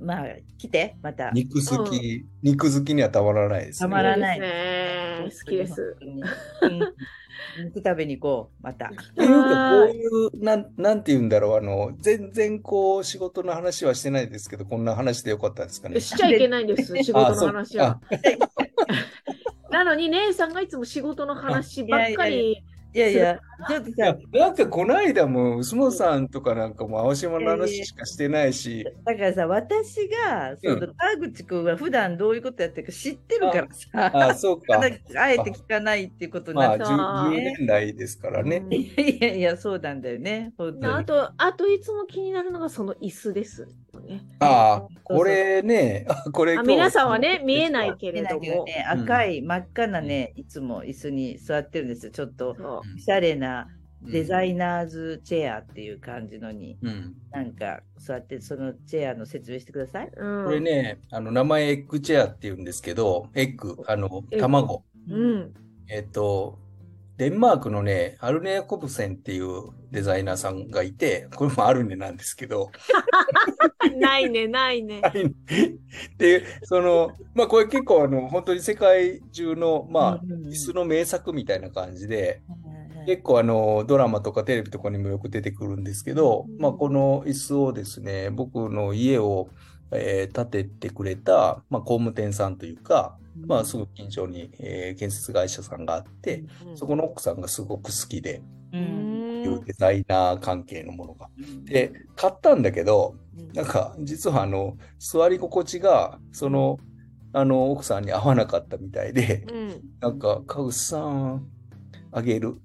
[0.01, 0.27] まあ、
[0.59, 1.31] 来て、また。
[1.31, 3.93] 肉好き、肉好きにはたまらないですたね。
[3.93, 5.31] まらないね。
[5.31, 5.97] 好きです。
[6.01, 6.81] うん。
[7.65, 8.87] 肉食べに行こう、また。
[8.87, 16.01] っていうか、こういう、なん、なんて言うんだろう、あの、全然こう、仕事の話はしてないですけど、こんな話でよかったですかね。
[16.01, 18.01] しちゃいけないんです、 仕事の話は。
[19.71, 22.63] あ なのに、姉さんがいつも仕事の話ばっかり。
[22.95, 34.79] いやいや、ちょっとさ、なんかこの間も、薄本さんとかなんかも青島の話しかしてないし、だからさ、私が、そうの田口君は普段どういうことやってるか知ってるからさ、ああ、そうか。
[34.81, 34.87] あ
[35.33, 36.97] えて聞かないっていうことにまあ、なって、10,
[37.31, 38.65] 10年来ですからね。
[38.71, 40.95] いやいやいや、そうなんだよね、本当に。
[40.95, 43.69] あと、あといつも気になるのがその椅子です。
[44.05, 48.41] ね、ああ、これね、あ これ皆さんはね、見えないけでれども。
[48.41, 52.13] だけどね、赤い真っ赤なね、いつも椅子に座ってるんですよ。
[52.13, 53.69] ちょっとそおしゃれな
[54.03, 57.15] デザイナーズチェアっていう感じのに、うん。
[57.31, 60.11] なんか座って、そのチェアの説明してください。
[60.15, 60.25] う。
[60.25, 64.85] うん、これね、あの、名前エッグチェアって言うんですけど、エッグ、あの卵。
[65.09, 65.55] うん。
[65.89, 66.59] えっと、
[67.17, 72.73] デンマークのね、アルネ・コブセンっていうデザイナーさんがいて、これもアルネなんですけど、
[73.99, 75.09] ないね、ないね。
[76.19, 82.43] で、その、まあこれ結構あの、本当に世界中の、まあ、椅子の名作みたいな感じで、
[83.07, 89.51] 結構あの、ドラマとかテレビとかにもよく出てくるんですけど、まあこの椅子をですね、僕の家を、
[89.93, 99.14] えー建ててくれた、まあ工務店さんというか、まあすぐ近所に、えー建設会社さんがあって、そこの奥さんがすごく好きで、ううんん。
[99.45, 101.29] いうデザイナー関係のものが。
[101.65, 103.17] で、買ったんだけど、
[103.55, 106.79] なんか、実はあの、座り心地が、その、
[107.33, 109.83] あの、奥さんに合わなかったみたいで、うん。
[110.01, 111.47] なんか、カウスさん、
[112.13, 112.57] あげる。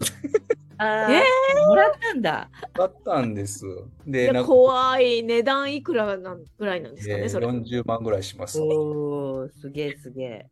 [0.78, 2.50] あーえもらったんだ。
[2.74, 3.66] 買ったんです。
[3.66, 7.48] いで、やなんか、怖い値段いくらなんぐらいなんですかね、えーそれ。
[7.48, 8.62] 40万ぐらいします。
[8.62, 10.46] おー、すげえすげえ。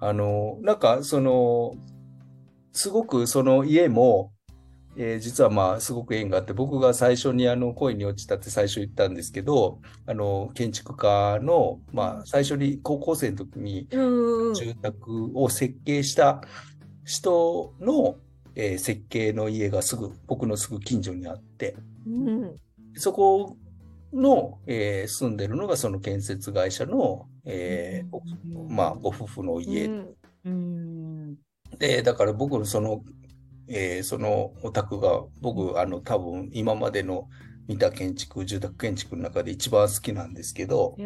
[0.00, 1.74] あの、なんかその、
[2.72, 4.32] すごくその家も、
[5.00, 16.42] えー実はまあすごく縁があって、僕が最初にあの恋に落ちたって最初言ったんですけど、あの建築家の、まあ最初に高校生の時に住宅を設計した
[17.04, 18.16] 人の、
[18.56, 22.56] えー設計の家がすぐ、僕のすぐ近所にあって、うん。
[22.94, 23.56] そこ
[24.12, 28.16] の、えー住んでるのがその建設会社の、えー
[28.66, 28.74] うん。
[28.74, 29.86] まあご夫婦の家。
[29.86, 30.14] うん。
[30.44, 31.36] うん。
[31.78, 33.04] で、だから僕のその、
[33.68, 37.28] えーそのお宅が僕、あの、多分今までの
[37.66, 40.96] 見た建築、住宅建築の中で一番好きなんですけど、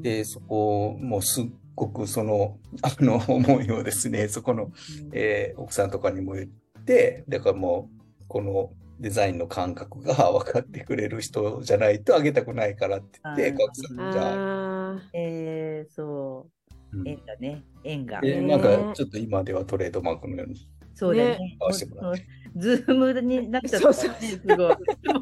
[0.00, 1.44] で、そこもすっ
[1.74, 4.72] ごくその、あの、思いをですね、そこの、
[5.12, 7.90] えー奥さんとかにも言って、だからも
[8.20, 13.64] う、このデザインの感覚が 分かってくれる人じゃないとあげたくないからって言って、あー。
[13.64, 16.48] 奥さんじゃあ、あえー、そ
[16.94, 16.98] う。
[16.98, 17.02] う。
[17.02, 17.08] ん。
[17.08, 18.20] 縁がね、縁が。
[18.22, 21.38] なんかちょっと今ではトレードマークのようにそうだね。
[21.60, 22.26] 合わせてもらって。
[22.56, 24.56] ズームになっちゃったそうそうね、すごい。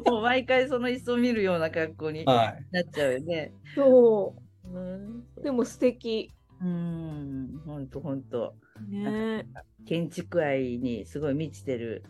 [0.05, 2.79] もう毎回その椅子を見るような格好になはい。
[2.81, 3.53] っちゃうよね。
[3.75, 5.19] ーそうん。
[5.37, 5.41] う。
[5.43, 6.29] でも素敵。
[6.61, 8.55] うん、ほんとほんと。
[8.89, 9.45] ね
[9.85, 12.03] 建築愛にすごい満ちてる、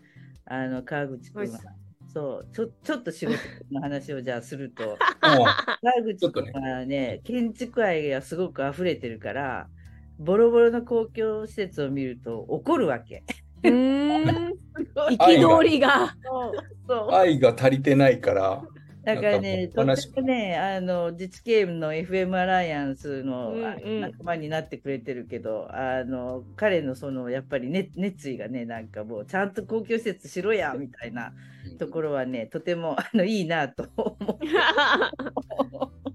[0.45, 1.59] あの、川口君は。
[2.13, 3.37] そう、ちょ、ちょっと仕事
[3.71, 9.69] の話をじゃあすると、 川口君はね、建築愛がすごく溢れてるから、
[10.17, 13.23] ボロボロの公共施設を見ると怒るわけ。
[13.63, 14.53] うーん。
[14.95, 16.15] そう憤りが。
[16.87, 17.11] そう。
[17.11, 18.63] 愛が足りてないから、
[19.03, 31.33] だからね、とってもね、あの自治系の FM アライアンスの仲間になってくれてるけど、あの彼のそのやっぱり、ね、熱意がね、なんかもうちゃんと公共施設しろやみたいな
[31.79, 34.39] ところはね、とてもあのいいなと思う。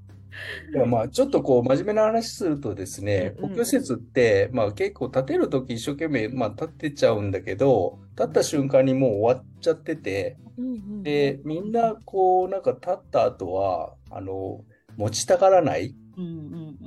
[0.75, 3.51] いやまあちょっとこう真面目な話するとですね、うんうん。
[3.51, 10.39] 公共施設って、まあ、結構建てるとき一生懸命、まあ、建てちゃうんだけど建った瞬間にもう終わっちゃってて
[11.03, 14.65] でみんなこうなんか建った後はあの
[14.97, 15.95] 持ちたがらない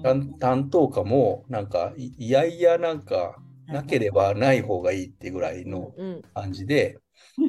[0.03, 3.35] 担担当課もなんかいいやいやなんか
[3.67, 6.21] なければない方がいいってぐらいのうん。
[6.33, 6.97] 感じで、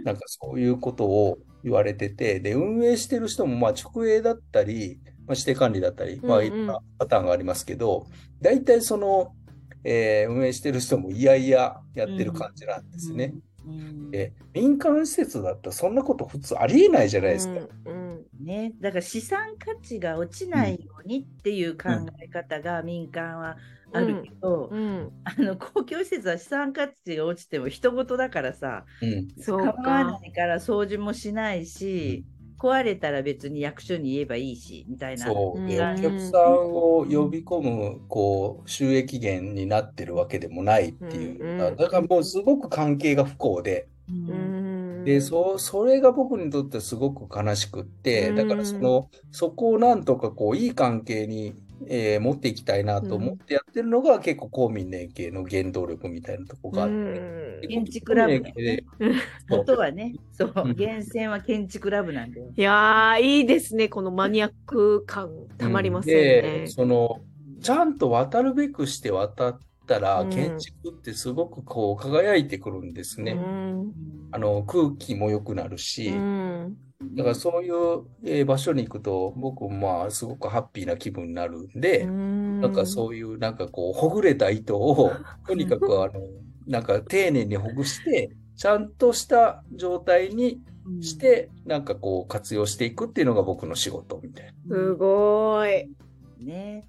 [0.04, 6.44] なんかそういうことを言われてて、で、運営してる人もまあ直営だったり、まあ、指定管理だったり、まあうん。
[6.44, 8.06] うんいろんなパターンがありますけど、
[8.40, 9.36] 大体その、
[9.84, 13.34] えー運営してる人もいやいややってる感じなんですね。
[13.64, 13.72] うんう
[14.08, 14.10] ん。
[14.10, 17.68] で、民間施設だったらそんなこと普通ありえないじゃないですか。
[17.84, 21.90] うんね、だから資産価値が落ちないようにっていう考
[22.22, 23.56] え方が民間は
[23.92, 25.12] あるけど、うん。
[25.24, 29.28] あの公共施設は資産価値が落ちても人事だからさ、うん。
[29.38, 32.26] そう構わかないから掃除もしないし、
[32.60, 35.26] 壊れたら別に役所に言えばいいしみたいな。
[35.26, 35.66] そう。
[35.66, 41.42] で、うんお客さんを呼び込む、こう、収益源になってるわけでもないっていう。
[41.42, 43.88] うんだからもうすごく関係が不幸で、
[45.04, 51.54] で、そ、それが僕にとってすごく悲しくって、だからその、そこをなんとかこう、いい関係に、
[51.88, 56.94] えー持っていきたいなと思ってやってるのが、結構公民連携の原動力みたいなとこがあって。
[56.94, 57.60] うん。
[57.60, 59.14] で建築ラブ公民連携。
[59.14, 59.14] で
[59.48, 60.76] そう本当はね、そう、うん。
[60.76, 62.52] 源泉は建築ラブなんだよ。
[62.56, 63.88] いやーいいですね。
[63.88, 66.66] このマニアック感たまりませんで、ね。
[66.66, 67.20] その、
[67.62, 70.30] ちゃんと渡るべくして渡ったら、うん。
[70.30, 73.32] 建築ってすごくこう、輝いてくるんですね。
[73.32, 73.92] うん。
[74.32, 85.10] あの、空気も良くなるし、うんだからそういう、えー場所に行くと、僕まあ、すごくハッピーな気分になるんで、なんかそういう、なんかこう、ほぐれた糸を、
[85.46, 86.12] とにかくあの、
[86.66, 90.60] なんか丁寧にほぐして、ちゃんとした状態に
[91.00, 94.52] して、なんかこう、活用していくっていうのが僕の仕事みたいな。
[94.76, 95.88] すごい。
[96.38, 96.84] ね。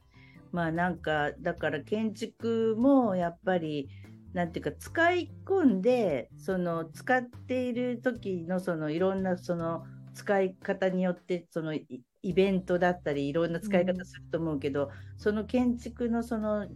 [0.51, 3.87] まあなんかだから建築もやっぱり
[4.33, 16.67] なんていうか使い込んでその使っている時のそのいろんなその使い方によってそのイイベントだったりいろんな使い方すると思うけど、その建築のその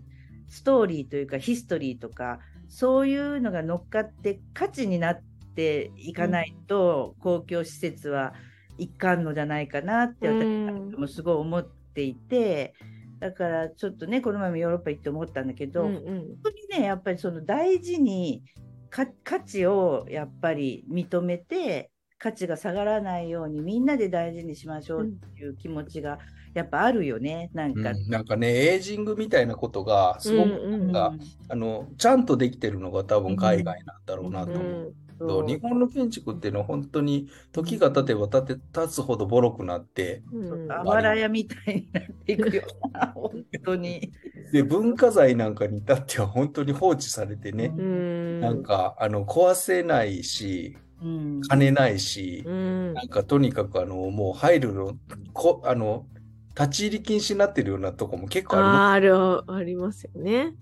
[0.48, 5.20] ストーリーというかヒストリーとかそういうのが乗っかって価値になっ
[5.56, 8.34] ていかないと、公共施設は
[8.78, 12.74] 一貫のじゃないかなって私うんもすごい思っていて、
[13.20, 15.94] だからちょっとねこの前もヨーロッパ行って思ったんだけど、うん。
[15.94, 16.04] 本
[16.44, 18.44] 当にねやっぱりその大事に
[18.90, 21.92] か価値をやっぱり認めて
[22.26, 26.18] 価値が下がらないようにみんなで大事にしましょうっていう気持ちが
[26.56, 27.52] やっぱあるよね。
[27.54, 27.92] なんか。
[27.92, 28.10] うん。
[28.10, 30.92] なんかね、エイジングみたいなことが、すごくうんうん。
[30.92, 34.64] なんか、あの、ちゃんとできてるのが多分海外なんだろうなと思う。
[34.64, 34.94] うん。
[35.20, 35.48] そう。
[35.48, 40.72] 日本の建築っていうのは本当に時が経てば経て経つほどボロくなって、うん。
[40.72, 44.12] あばら屋みたいになっていくよな本当に。
[44.52, 48.40] で、文化財なんかに至っては本当に放置されてね、うん。
[48.40, 51.50] なんか、あの、壊せないし、うん。
[51.50, 53.02] 金ないしう、ん。
[53.02, 55.00] なんかとにかくあの、もう入るの、
[55.34, 56.10] こ、あの、
[56.58, 59.16] 立ち入り禁止になってるようなとこも結構ああある、
[59.52, 60.56] ありますよね。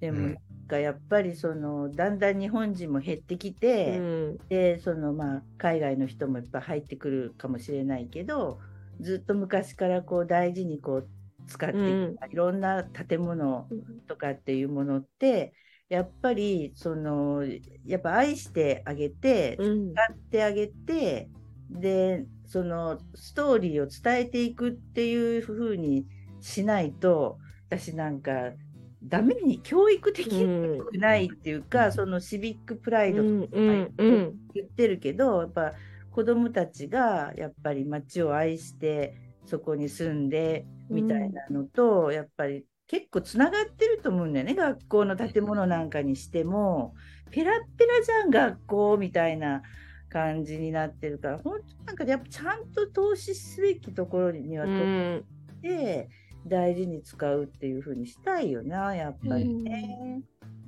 [0.00, 3.54] でもかやっぱりそのだんだん日本人も減ってき
[3.86, 4.38] うて、ん。
[4.48, 8.60] でそのまあ海外の人もいっぱい入ってくるかもしれないけど
[9.00, 11.10] ずっと昔からこう大事にこう
[11.46, 13.72] 使ってきたいろんな建物
[14.08, 15.54] とかっていうものって
[15.90, 17.44] やっぱりその
[17.84, 19.92] やっぱ愛してあげてうん。
[19.92, 21.28] 使ってあげて
[21.68, 26.06] でそのストーリーを伝えていくっていう風に
[26.40, 27.38] しないと
[27.68, 28.32] 私なんか
[29.02, 35.72] ダメに教育的くないっていうか、そのシビックプライドとうんうんうん言ってるけど、やっぱ
[36.10, 39.16] 子どもたちがやっぱり街を愛して
[39.46, 46.96] そこに住んでみたいなのと、やっぱり結構つながってると思うんだよね学校の建物なんかにしても
[47.30, 49.62] ペラッペラじゃん学校みたいな
[50.08, 55.24] 感じになってるから本当なんかやっぱちゃんと投資すべきところにはう投ん。
[55.62, 56.08] 資して
[56.48, 60.22] 大事に使うっていう風にしたいよなやっぱりね。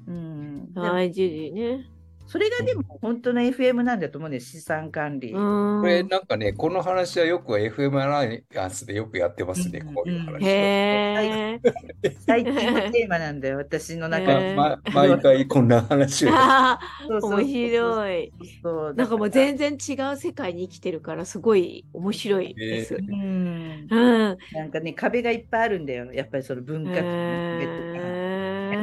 [0.06, 1.84] うん、でも大事ね。
[2.32, 5.32] それがでも本当の FM なんだと思うんです資産管理。
[5.32, 5.80] うん。
[5.82, 10.38] これなんかね、この話はよく FM アライアンスでよくやってますね、うんこういう話は。
[10.40, 12.10] へえ。
[12.26, 14.56] 最近のテーマなんだよ、私の中で。
[14.94, 16.30] 毎回こんな話を。
[16.32, 18.32] あそうそうそう面白い。
[18.62, 22.94] そうなんかもう全然違う世界に生きてるからすごい面白いです。
[22.94, 24.38] うん、うん。
[24.54, 28.21] なんかね、壁がいっぱいあるんだよ、やっぱりその文化とか。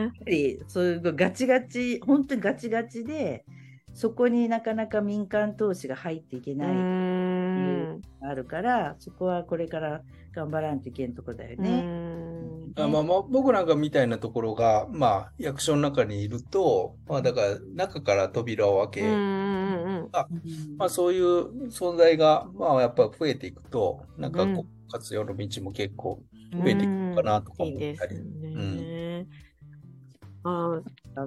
[0.10, 3.46] っぱりそういうガチガチ、本当にガチガチで、
[3.94, 6.90] そこになかなか民間投資が入っていけない
[7.56, 8.02] のん。
[8.22, 10.04] があるから、そこはこれから
[10.34, 11.92] 頑張らんといけんとこだようね。
[12.68, 20.10] んあまあまあ、僕なんかみたいなところが、まあ、役所の中にいると、まあ、だから中から扉を開け、うんうんうん
[20.78, 26.24] まあ、そういう存在が、まあ、やっぱ増えていくと、なんかうんこう活用の道も結構
[26.64, 28.16] 増えていくのかなとかいいで思ったり。
[28.16, 28.89] すね。
[30.44, 30.82] あ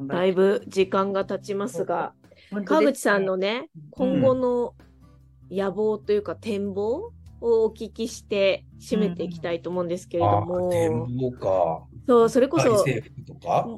[0.08, 2.14] だいぶ時間が経ちますが、
[2.50, 4.74] 本当です川口さんのね、うん今後の
[5.50, 11.84] 野望というか展望をお聞きして締めていきたいと思うんですけれどあも、展望か。
[12.06, 13.68] そう、それこそ、大制服とか？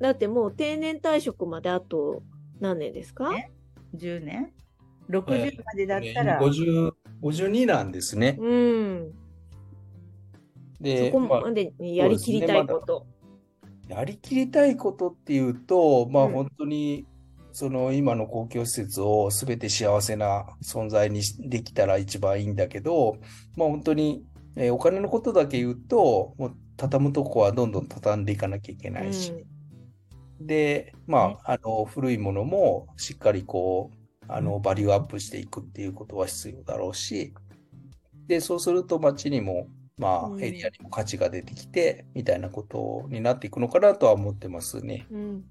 [0.00, 2.22] だってもう定年退職まであと
[2.60, 3.30] 何年ですか？
[3.32, 3.50] ね
[3.96, 4.52] 10年
[5.10, 6.92] ?60 までだったら、50
[7.22, 8.36] 52なんですね。
[8.38, 9.12] うん。
[10.78, 13.06] そで、こまでにやりきりたいこと。
[13.88, 16.32] やりきりたいことっていうと、まあうん。
[16.32, 17.06] 本当に、
[17.52, 23.16] その今の公共施設を全て幸せな存在にしできたら一番いいんだけど、
[23.56, 24.24] まあ本当に、
[24.56, 29.32] えーお金のことだけ言うと、もう畳むとこはどんどん畳んでいかなきゃいけないし、
[30.40, 37.32] で、まあ、あの、古いものもしっかりこう、あの、バリューアップしていくっていうことは必要だろうし、
[38.26, 39.68] で、そうすると街にも、
[39.98, 40.42] まうん。
[40.42, 45.06] あ、エリアにも価値が出てきて、みたいなことになっていくのかなとは思ってますね。
[45.10, 45.20] うん。
[45.20, 45.44] うん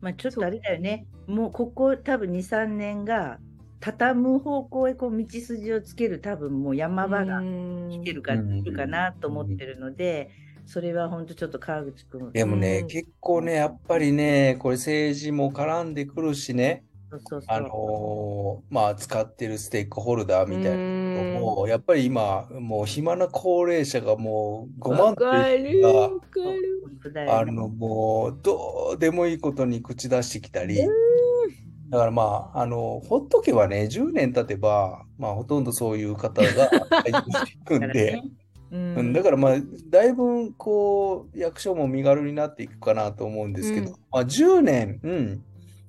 [0.00, 3.38] まあ、ちょっとあれだよね、もうここ多分2、3年が、
[3.80, 10.30] 畳む方向へこう道筋をつける多分もう山場が来てるか,、うんるかなと思ってるので、
[10.66, 12.30] それは本当ちょっと川口君。
[12.32, 12.86] でもね、うん。
[12.88, 17.56] 結構ね、やっぱりね、これ政治も絡んでくるしね、そうそうそう。
[17.56, 20.78] あのーまあ、使ってるステークホルダーみたいな
[21.22, 25.80] も、やっぱり今、もう暇な高齢者がもう5わ万とかる。
[27.26, 30.78] いあの、もう、どうでもいいことに口出してきたり、
[31.90, 37.86] だからまあ、あの、ほっとけばね、10年経てば、まあ、ほとんどそういう方が入っていくんで。
[37.86, 38.22] だからね、
[38.70, 39.54] ううんん、だからまあ、
[39.88, 43.96] だいぶ、こう、役所も身軽になっていくかなと思うんですけど、うん。
[44.12, 45.44] まあ、10年、うん、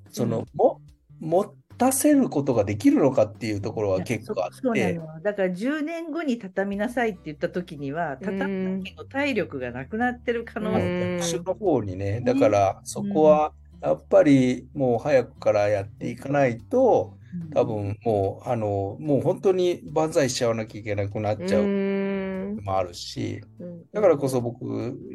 [0.10, 0.82] その、も、
[1.20, 11.20] 持たせることができるのかっていうところは結構あって、だから10年後に畳みなさいって言った時には畳む時の体力がなくなってる可能まあ性うん。
[11.20, 17.18] 役所の方にね、だからそこは、やっぱりもう早くからやっていかないと、
[17.54, 21.74] 多分もう、あの、もう本当に万歳しちゃわなきゃいけなくなっちゃう
[22.64, 23.86] もあるし、うん。
[23.94, 24.64] だからこそ僕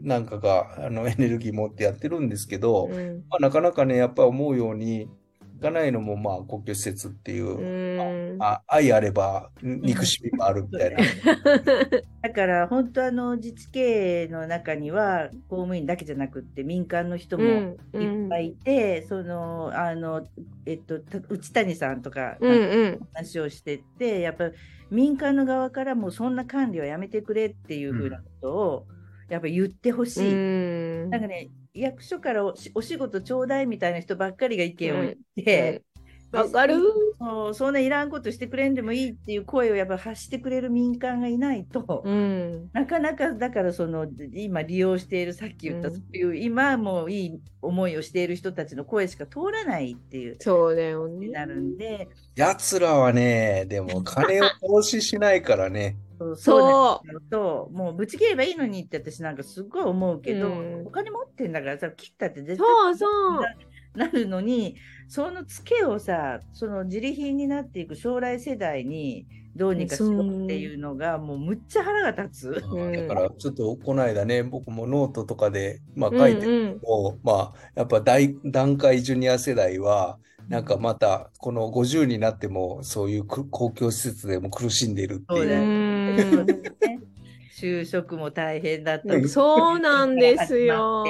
[0.02, 0.26] なん。
[0.26, 2.28] かがあのエネルギー持ってやってるん。
[2.28, 3.24] ですけど、うん。
[3.28, 5.10] まあ、なかなかね、やっぱり思うように
[5.56, 8.42] いかないのも、まあ、公共施設っていうう、ん。
[8.42, 10.98] あ愛あれば憎しみもあるみたいな。
[12.22, 18.02] だから本当あの自治経営の中には公務員だけじゃなくって民間の人もうん。
[18.02, 20.26] いっぱいいて、そのあの
[20.66, 23.00] えっとた内谷さんとかうんうん。
[23.14, 24.52] 話をしてって、やっぱり
[24.90, 28.86] 民間の側からもうそんな管理はやめてくれっていうふうなことを
[29.30, 30.32] やっぱ言ってほしい。
[30.34, 30.36] う
[31.06, 31.10] ん。
[31.10, 35.82] なんかね、役所からお仕事ちょうだいみたいな人ばっかりが意見を言って、
[36.32, 36.80] わかる？
[37.18, 42.68] そうそんないらんことしてくれんでもいいっていう声をやっぱ発してくれる民間がいないと、うん。
[42.72, 45.94] なかなかだからその今利用しているさっき言った、うん。
[45.94, 51.28] そういう今もいい思いをしている人たちの声しか通らないっていうそうだよね。
[51.28, 55.96] なるんで、奴らはね、でも金を投資しないからね。
[56.36, 57.30] そう。
[57.30, 60.86] ともうぶち切ればいいのにって私なんかすごい思うけど、うん。
[60.86, 63.98] お金持ってんだからさ切ったって絶対そうそう。
[63.98, 64.76] なるのに
[65.08, 72.64] そのツケをさそのジリ貧になっていく将来世代にどうにかしようっていうのがもうむっちゃ腹が立つ。
[72.70, 73.08] うん。
[73.08, 85.95] だからちょっとこの間ね、僕もノートとかで、まあ、書いてうんうんも、まあ、やっぱ大団塊ジュニア世代は、なんかまたこの50になってもそういうく公共施設でも苦しんでいるっていう。
[87.56, 91.04] 就職も大変だったりそうなんですよ。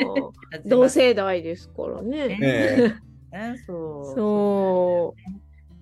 [0.64, 2.28] 同世代ですからね。
[2.38, 2.94] ね
[3.66, 5.14] そうそ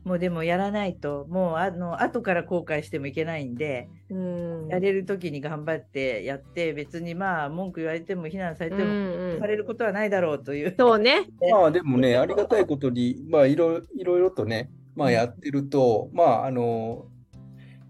[0.05, 4.15] もうでもやらないともうあの後から後悔してもいけないんで、う。
[4.15, 10.75] うんやれる時に頑張ってやって別にまあ文句言われても非難されても、うんうんされることはないだろうという。
[10.79, 11.27] そうね。
[11.51, 17.07] まあでもね、ありがたいことに、まあいろいろいろとね、まあやってると、まああの、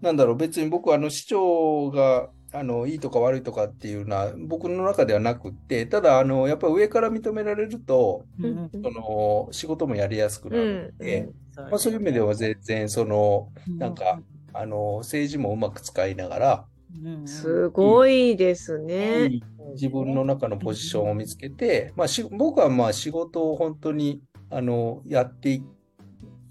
[0.01, 14.21] なんだろう、別に僕はあの市長が、あの、いいとか悪いとかっていうのは僕の中ではなくって、ただ、あの、やっぱり上から認められると、うんその、仕事もやりやすくなるので、そうまあそういう意味では全然、その、なんか、
[14.53, 16.65] あの、政治もうまく使いながら、
[17.03, 19.39] うんすごいですね。
[19.75, 25.63] 自分の中のポジションを見つけて、まあ、し僕はまあ仕事を本当にあのやってい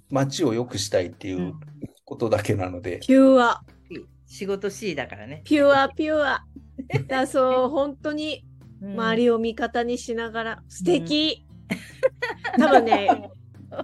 [0.08, 1.60] 街を良くしたいっていううん
[2.10, 3.62] ことだけなので、ピュア、
[4.26, 5.42] 仕事 C だからね。
[5.44, 6.44] ピュア、ピュア。
[7.06, 8.44] だそう、本当に
[8.82, 11.46] 周りりを味方にしながら、素敵。
[12.58, 13.30] 多分ね、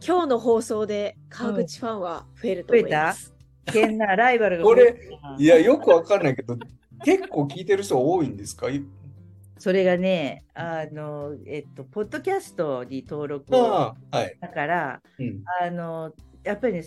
[0.04, 3.32] 今日の放送で川口ファンは増えると思います。
[3.66, 6.56] 危険なライバルがこれ増えたいや、よくわかんないけど、
[7.04, 8.68] 結構聞いてる人多いんですか？
[8.70, 8.82] い
[9.58, 13.60] それがね、あの、えっと、ポッドキャストに登録を
[14.10, 14.36] はい。
[14.40, 16.12] だから、うん、あの、
[16.42, 16.84] やっぱりね、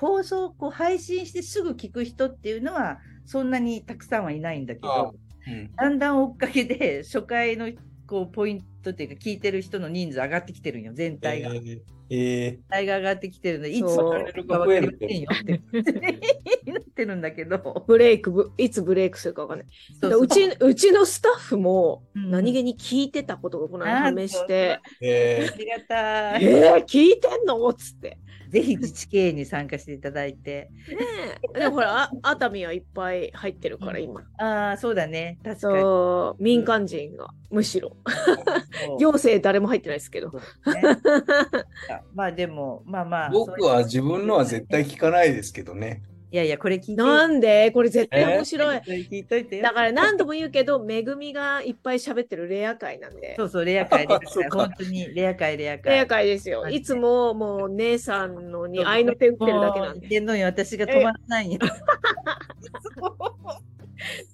[0.00, 5.14] 放送をこう配信してすぐ聞く人っていうのは、そんなにたくさんはいないんだけど、
[5.46, 5.72] うん。
[5.76, 7.70] だんだん追っかけで、初回の
[8.06, 11.54] こうポイントっていうか、聞いてる人の人数上がってきてるんよ、全体が。
[11.54, 11.80] えー
[12.12, 15.60] え全体が上がってきてるので、いつ分かるか分かりませんよって
[16.72, 19.68] なってるんだけど、ブレイクぶ、いつブレイクするかわかんない。
[20.00, 26.44] そうそううち、うちのスタッフもうん何気に聞いてたことがこの間判明して、ーえありがたい。
[26.44, 27.68] えー、聞いてんの？
[27.68, 28.18] っつって。
[28.50, 30.70] ぜひ自治経営に参加していただいて。
[30.88, 30.96] ね
[31.54, 31.58] え。
[31.60, 34.22] でもほら、あ熱海はいっぱい入ってるから今。
[34.38, 35.38] ああ、そうだね。
[35.44, 35.80] 確かに。
[35.80, 37.96] そう、民間人が、むしろ。
[38.98, 40.30] 行政誰も入ってないですけど。
[40.30, 40.40] ね
[42.14, 43.30] まあでも、まあまあ。
[43.30, 46.02] 僕は自分のは絶対聞かないですけどね。
[46.32, 47.02] いやいや、これ聞いて。
[47.02, 47.72] なんで？
[47.72, 48.76] これ絶対面白い。
[48.78, 53.44] 聞いといてよだから何度も言うけど、めぐみがいっぱい喋ってるレア会なんでそ。
[53.44, 54.28] うそう、レア会、レア会。
[54.30, 55.92] そうか本当にレア会、レア会。
[55.92, 56.68] レア会ですよ。
[56.68, 60.00] いつももう姉さんのに愛の手打ってるだけなんで。
[60.00, 61.58] もう言ってんのに私が止まらないよ。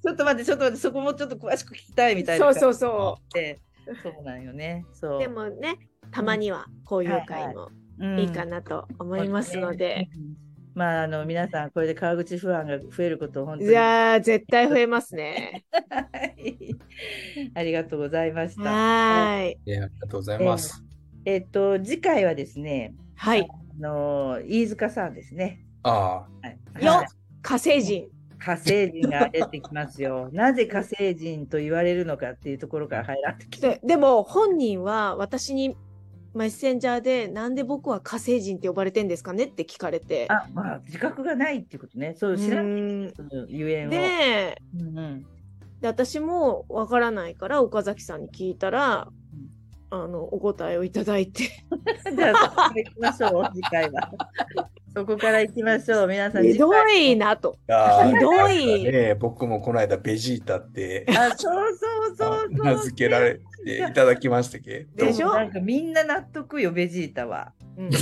[0.04, 2.52] ちょっと待って、ちょっと待って、そこもちょっと詳しく聞きたいみたいな。
[2.52, 3.58] そうそうそで
[4.02, 4.84] そうなんよね。
[4.92, 5.18] そうう。
[5.20, 5.78] でもね、
[6.10, 10.08] たまにはこういう会もうんいいかなと思いますので。
[10.14, 13.72] うんまあ、あの、皆さん、これで川口不安が増えることを本当いに。
[13.72, 15.64] やー、絶対増えますね。
[15.88, 16.00] は
[16.36, 16.76] い
[17.54, 18.64] ありがとうございました。
[18.64, 19.58] はーい。
[19.66, 20.84] えーありがとうございます。
[21.24, 23.48] えっと、次回はですね、はい。
[23.50, 25.64] あの、飯塚さんですね。
[25.82, 26.26] あは
[26.80, 27.06] いよはい
[27.40, 28.08] 火星人。
[28.38, 30.28] 火星人が出てきますよ。
[30.32, 33.80] なぜ火星人と言われるのかっていうところから入られてきて。
[33.80, 35.76] ででも本人は私に
[36.34, 40.26] メッセンジャーでなんで僕は火星人って呼ばれてんですかねって聞かれて。
[40.28, 42.14] あ、まあ、自覚がないっていうことね。
[42.18, 43.12] そう、知らない。
[43.48, 43.90] ゆえんを。
[43.90, 45.26] でうんうん
[45.80, 49.08] で私もわからないから岡崎さんに聞いたら、
[49.90, 51.44] あのお答えをいただいて
[52.16, 54.10] じゃあ、そこから行きましょう、次回は。
[54.96, 56.42] そこから行きましょう、皆さん。
[56.42, 57.58] ひど次いなと。
[57.68, 57.74] あ。
[57.74, 62.64] ああひどいね、僕もこの間ベジータって回あ、そうそうそうそう。
[62.64, 65.06] 名付けられていただきましたけど。
[65.06, 65.34] でしょ？
[65.34, 67.52] なんかみんな納得よ、ベジータは。
[67.76, 67.90] うん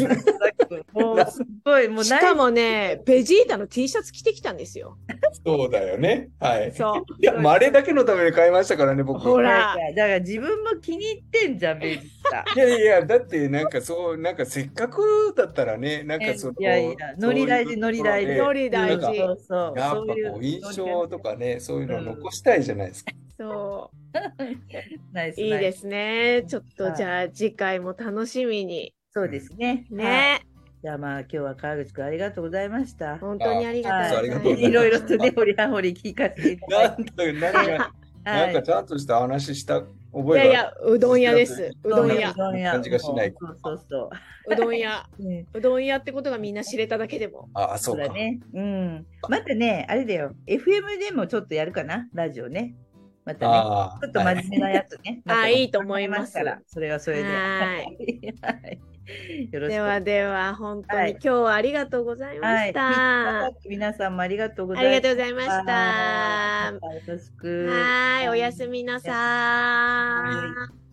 [0.93, 4.97] もうすっごい、もうしかもね、ベジータの T シャツ着てきたんですよ。
[5.45, 6.31] そうだよね。
[6.39, 6.73] はい。
[6.73, 7.03] そう。
[7.21, 9.21] いや、まああれだけのために買いましたからね、僕。
[9.21, 12.45] ほらだから自分も気に入ってんじゃん、ベジータ。
[12.55, 19.79] いやいや、だってなんかそう、なんかせっかくだったらね、なんかその、いやいやノリ大事ノリ大事ノリ大事そうそう。
[19.79, 23.13] やっぱこう印象とかね、そういうのを残したいじゃないですか。
[23.39, 23.97] そう。
[25.13, 25.41] ナイス。
[25.41, 25.73] いいで。
[25.73, 26.45] すね。
[26.47, 28.95] ちょっとはいじゃあ次回も楽しみに。
[29.11, 29.87] そうですね。
[29.91, 29.97] はい。
[29.97, 30.41] ね。
[30.83, 33.19] じゃあまあ今日は川口くんありがとうございました。
[33.19, 34.49] 本当にありがとうございます。
[34.63, 37.33] いろいろとね、掘り葉掘り聞かせていただないんて。
[37.33, 37.79] なんか、はい
[38.25, 39.83] なんかちゃんとした話した
[40.13, 41.71] 覚えがいやいや、うどん屋です。
[41.83, 42.35] うどん屋う。
[42.35, 44.11] どん屋感じがしないそうそうそ
[44.51, 45.07] うどん屋。
[45.53, 45.61] う。
[45.61, 47.49] どん屋ってことがみんな知れただけでも。
[47.53, 48.41] ああ、そうだね。
[48.55, 49.07] うん。
[49.29, 50.33] またね、あれだよ。
[50.47, 52.75] FM でもちょっとやるかな、ラジオね。
[53.25, 53.53] またね。
[53.57, 55.23] ああ、ちょっと真面目なやつね。
[55.27, 57.25] あいいと思いますから、それはそれで。
[57.25, 57.33] は
[58.43, 58.83] はい。
[59.51, 59.73] よろしく。
[59.73, 62.69] ではでは、本当はいに今日はありがとうございまはい。
[62.69, 63.51] した。
[63.69, 65.01] 皆さんもありがとうござあいます。
[65.01, 65.73] りがとうございました。
[65.73, 67.67] はいよろしく。
[67.71, 70.84] はい、おやすみなさーい。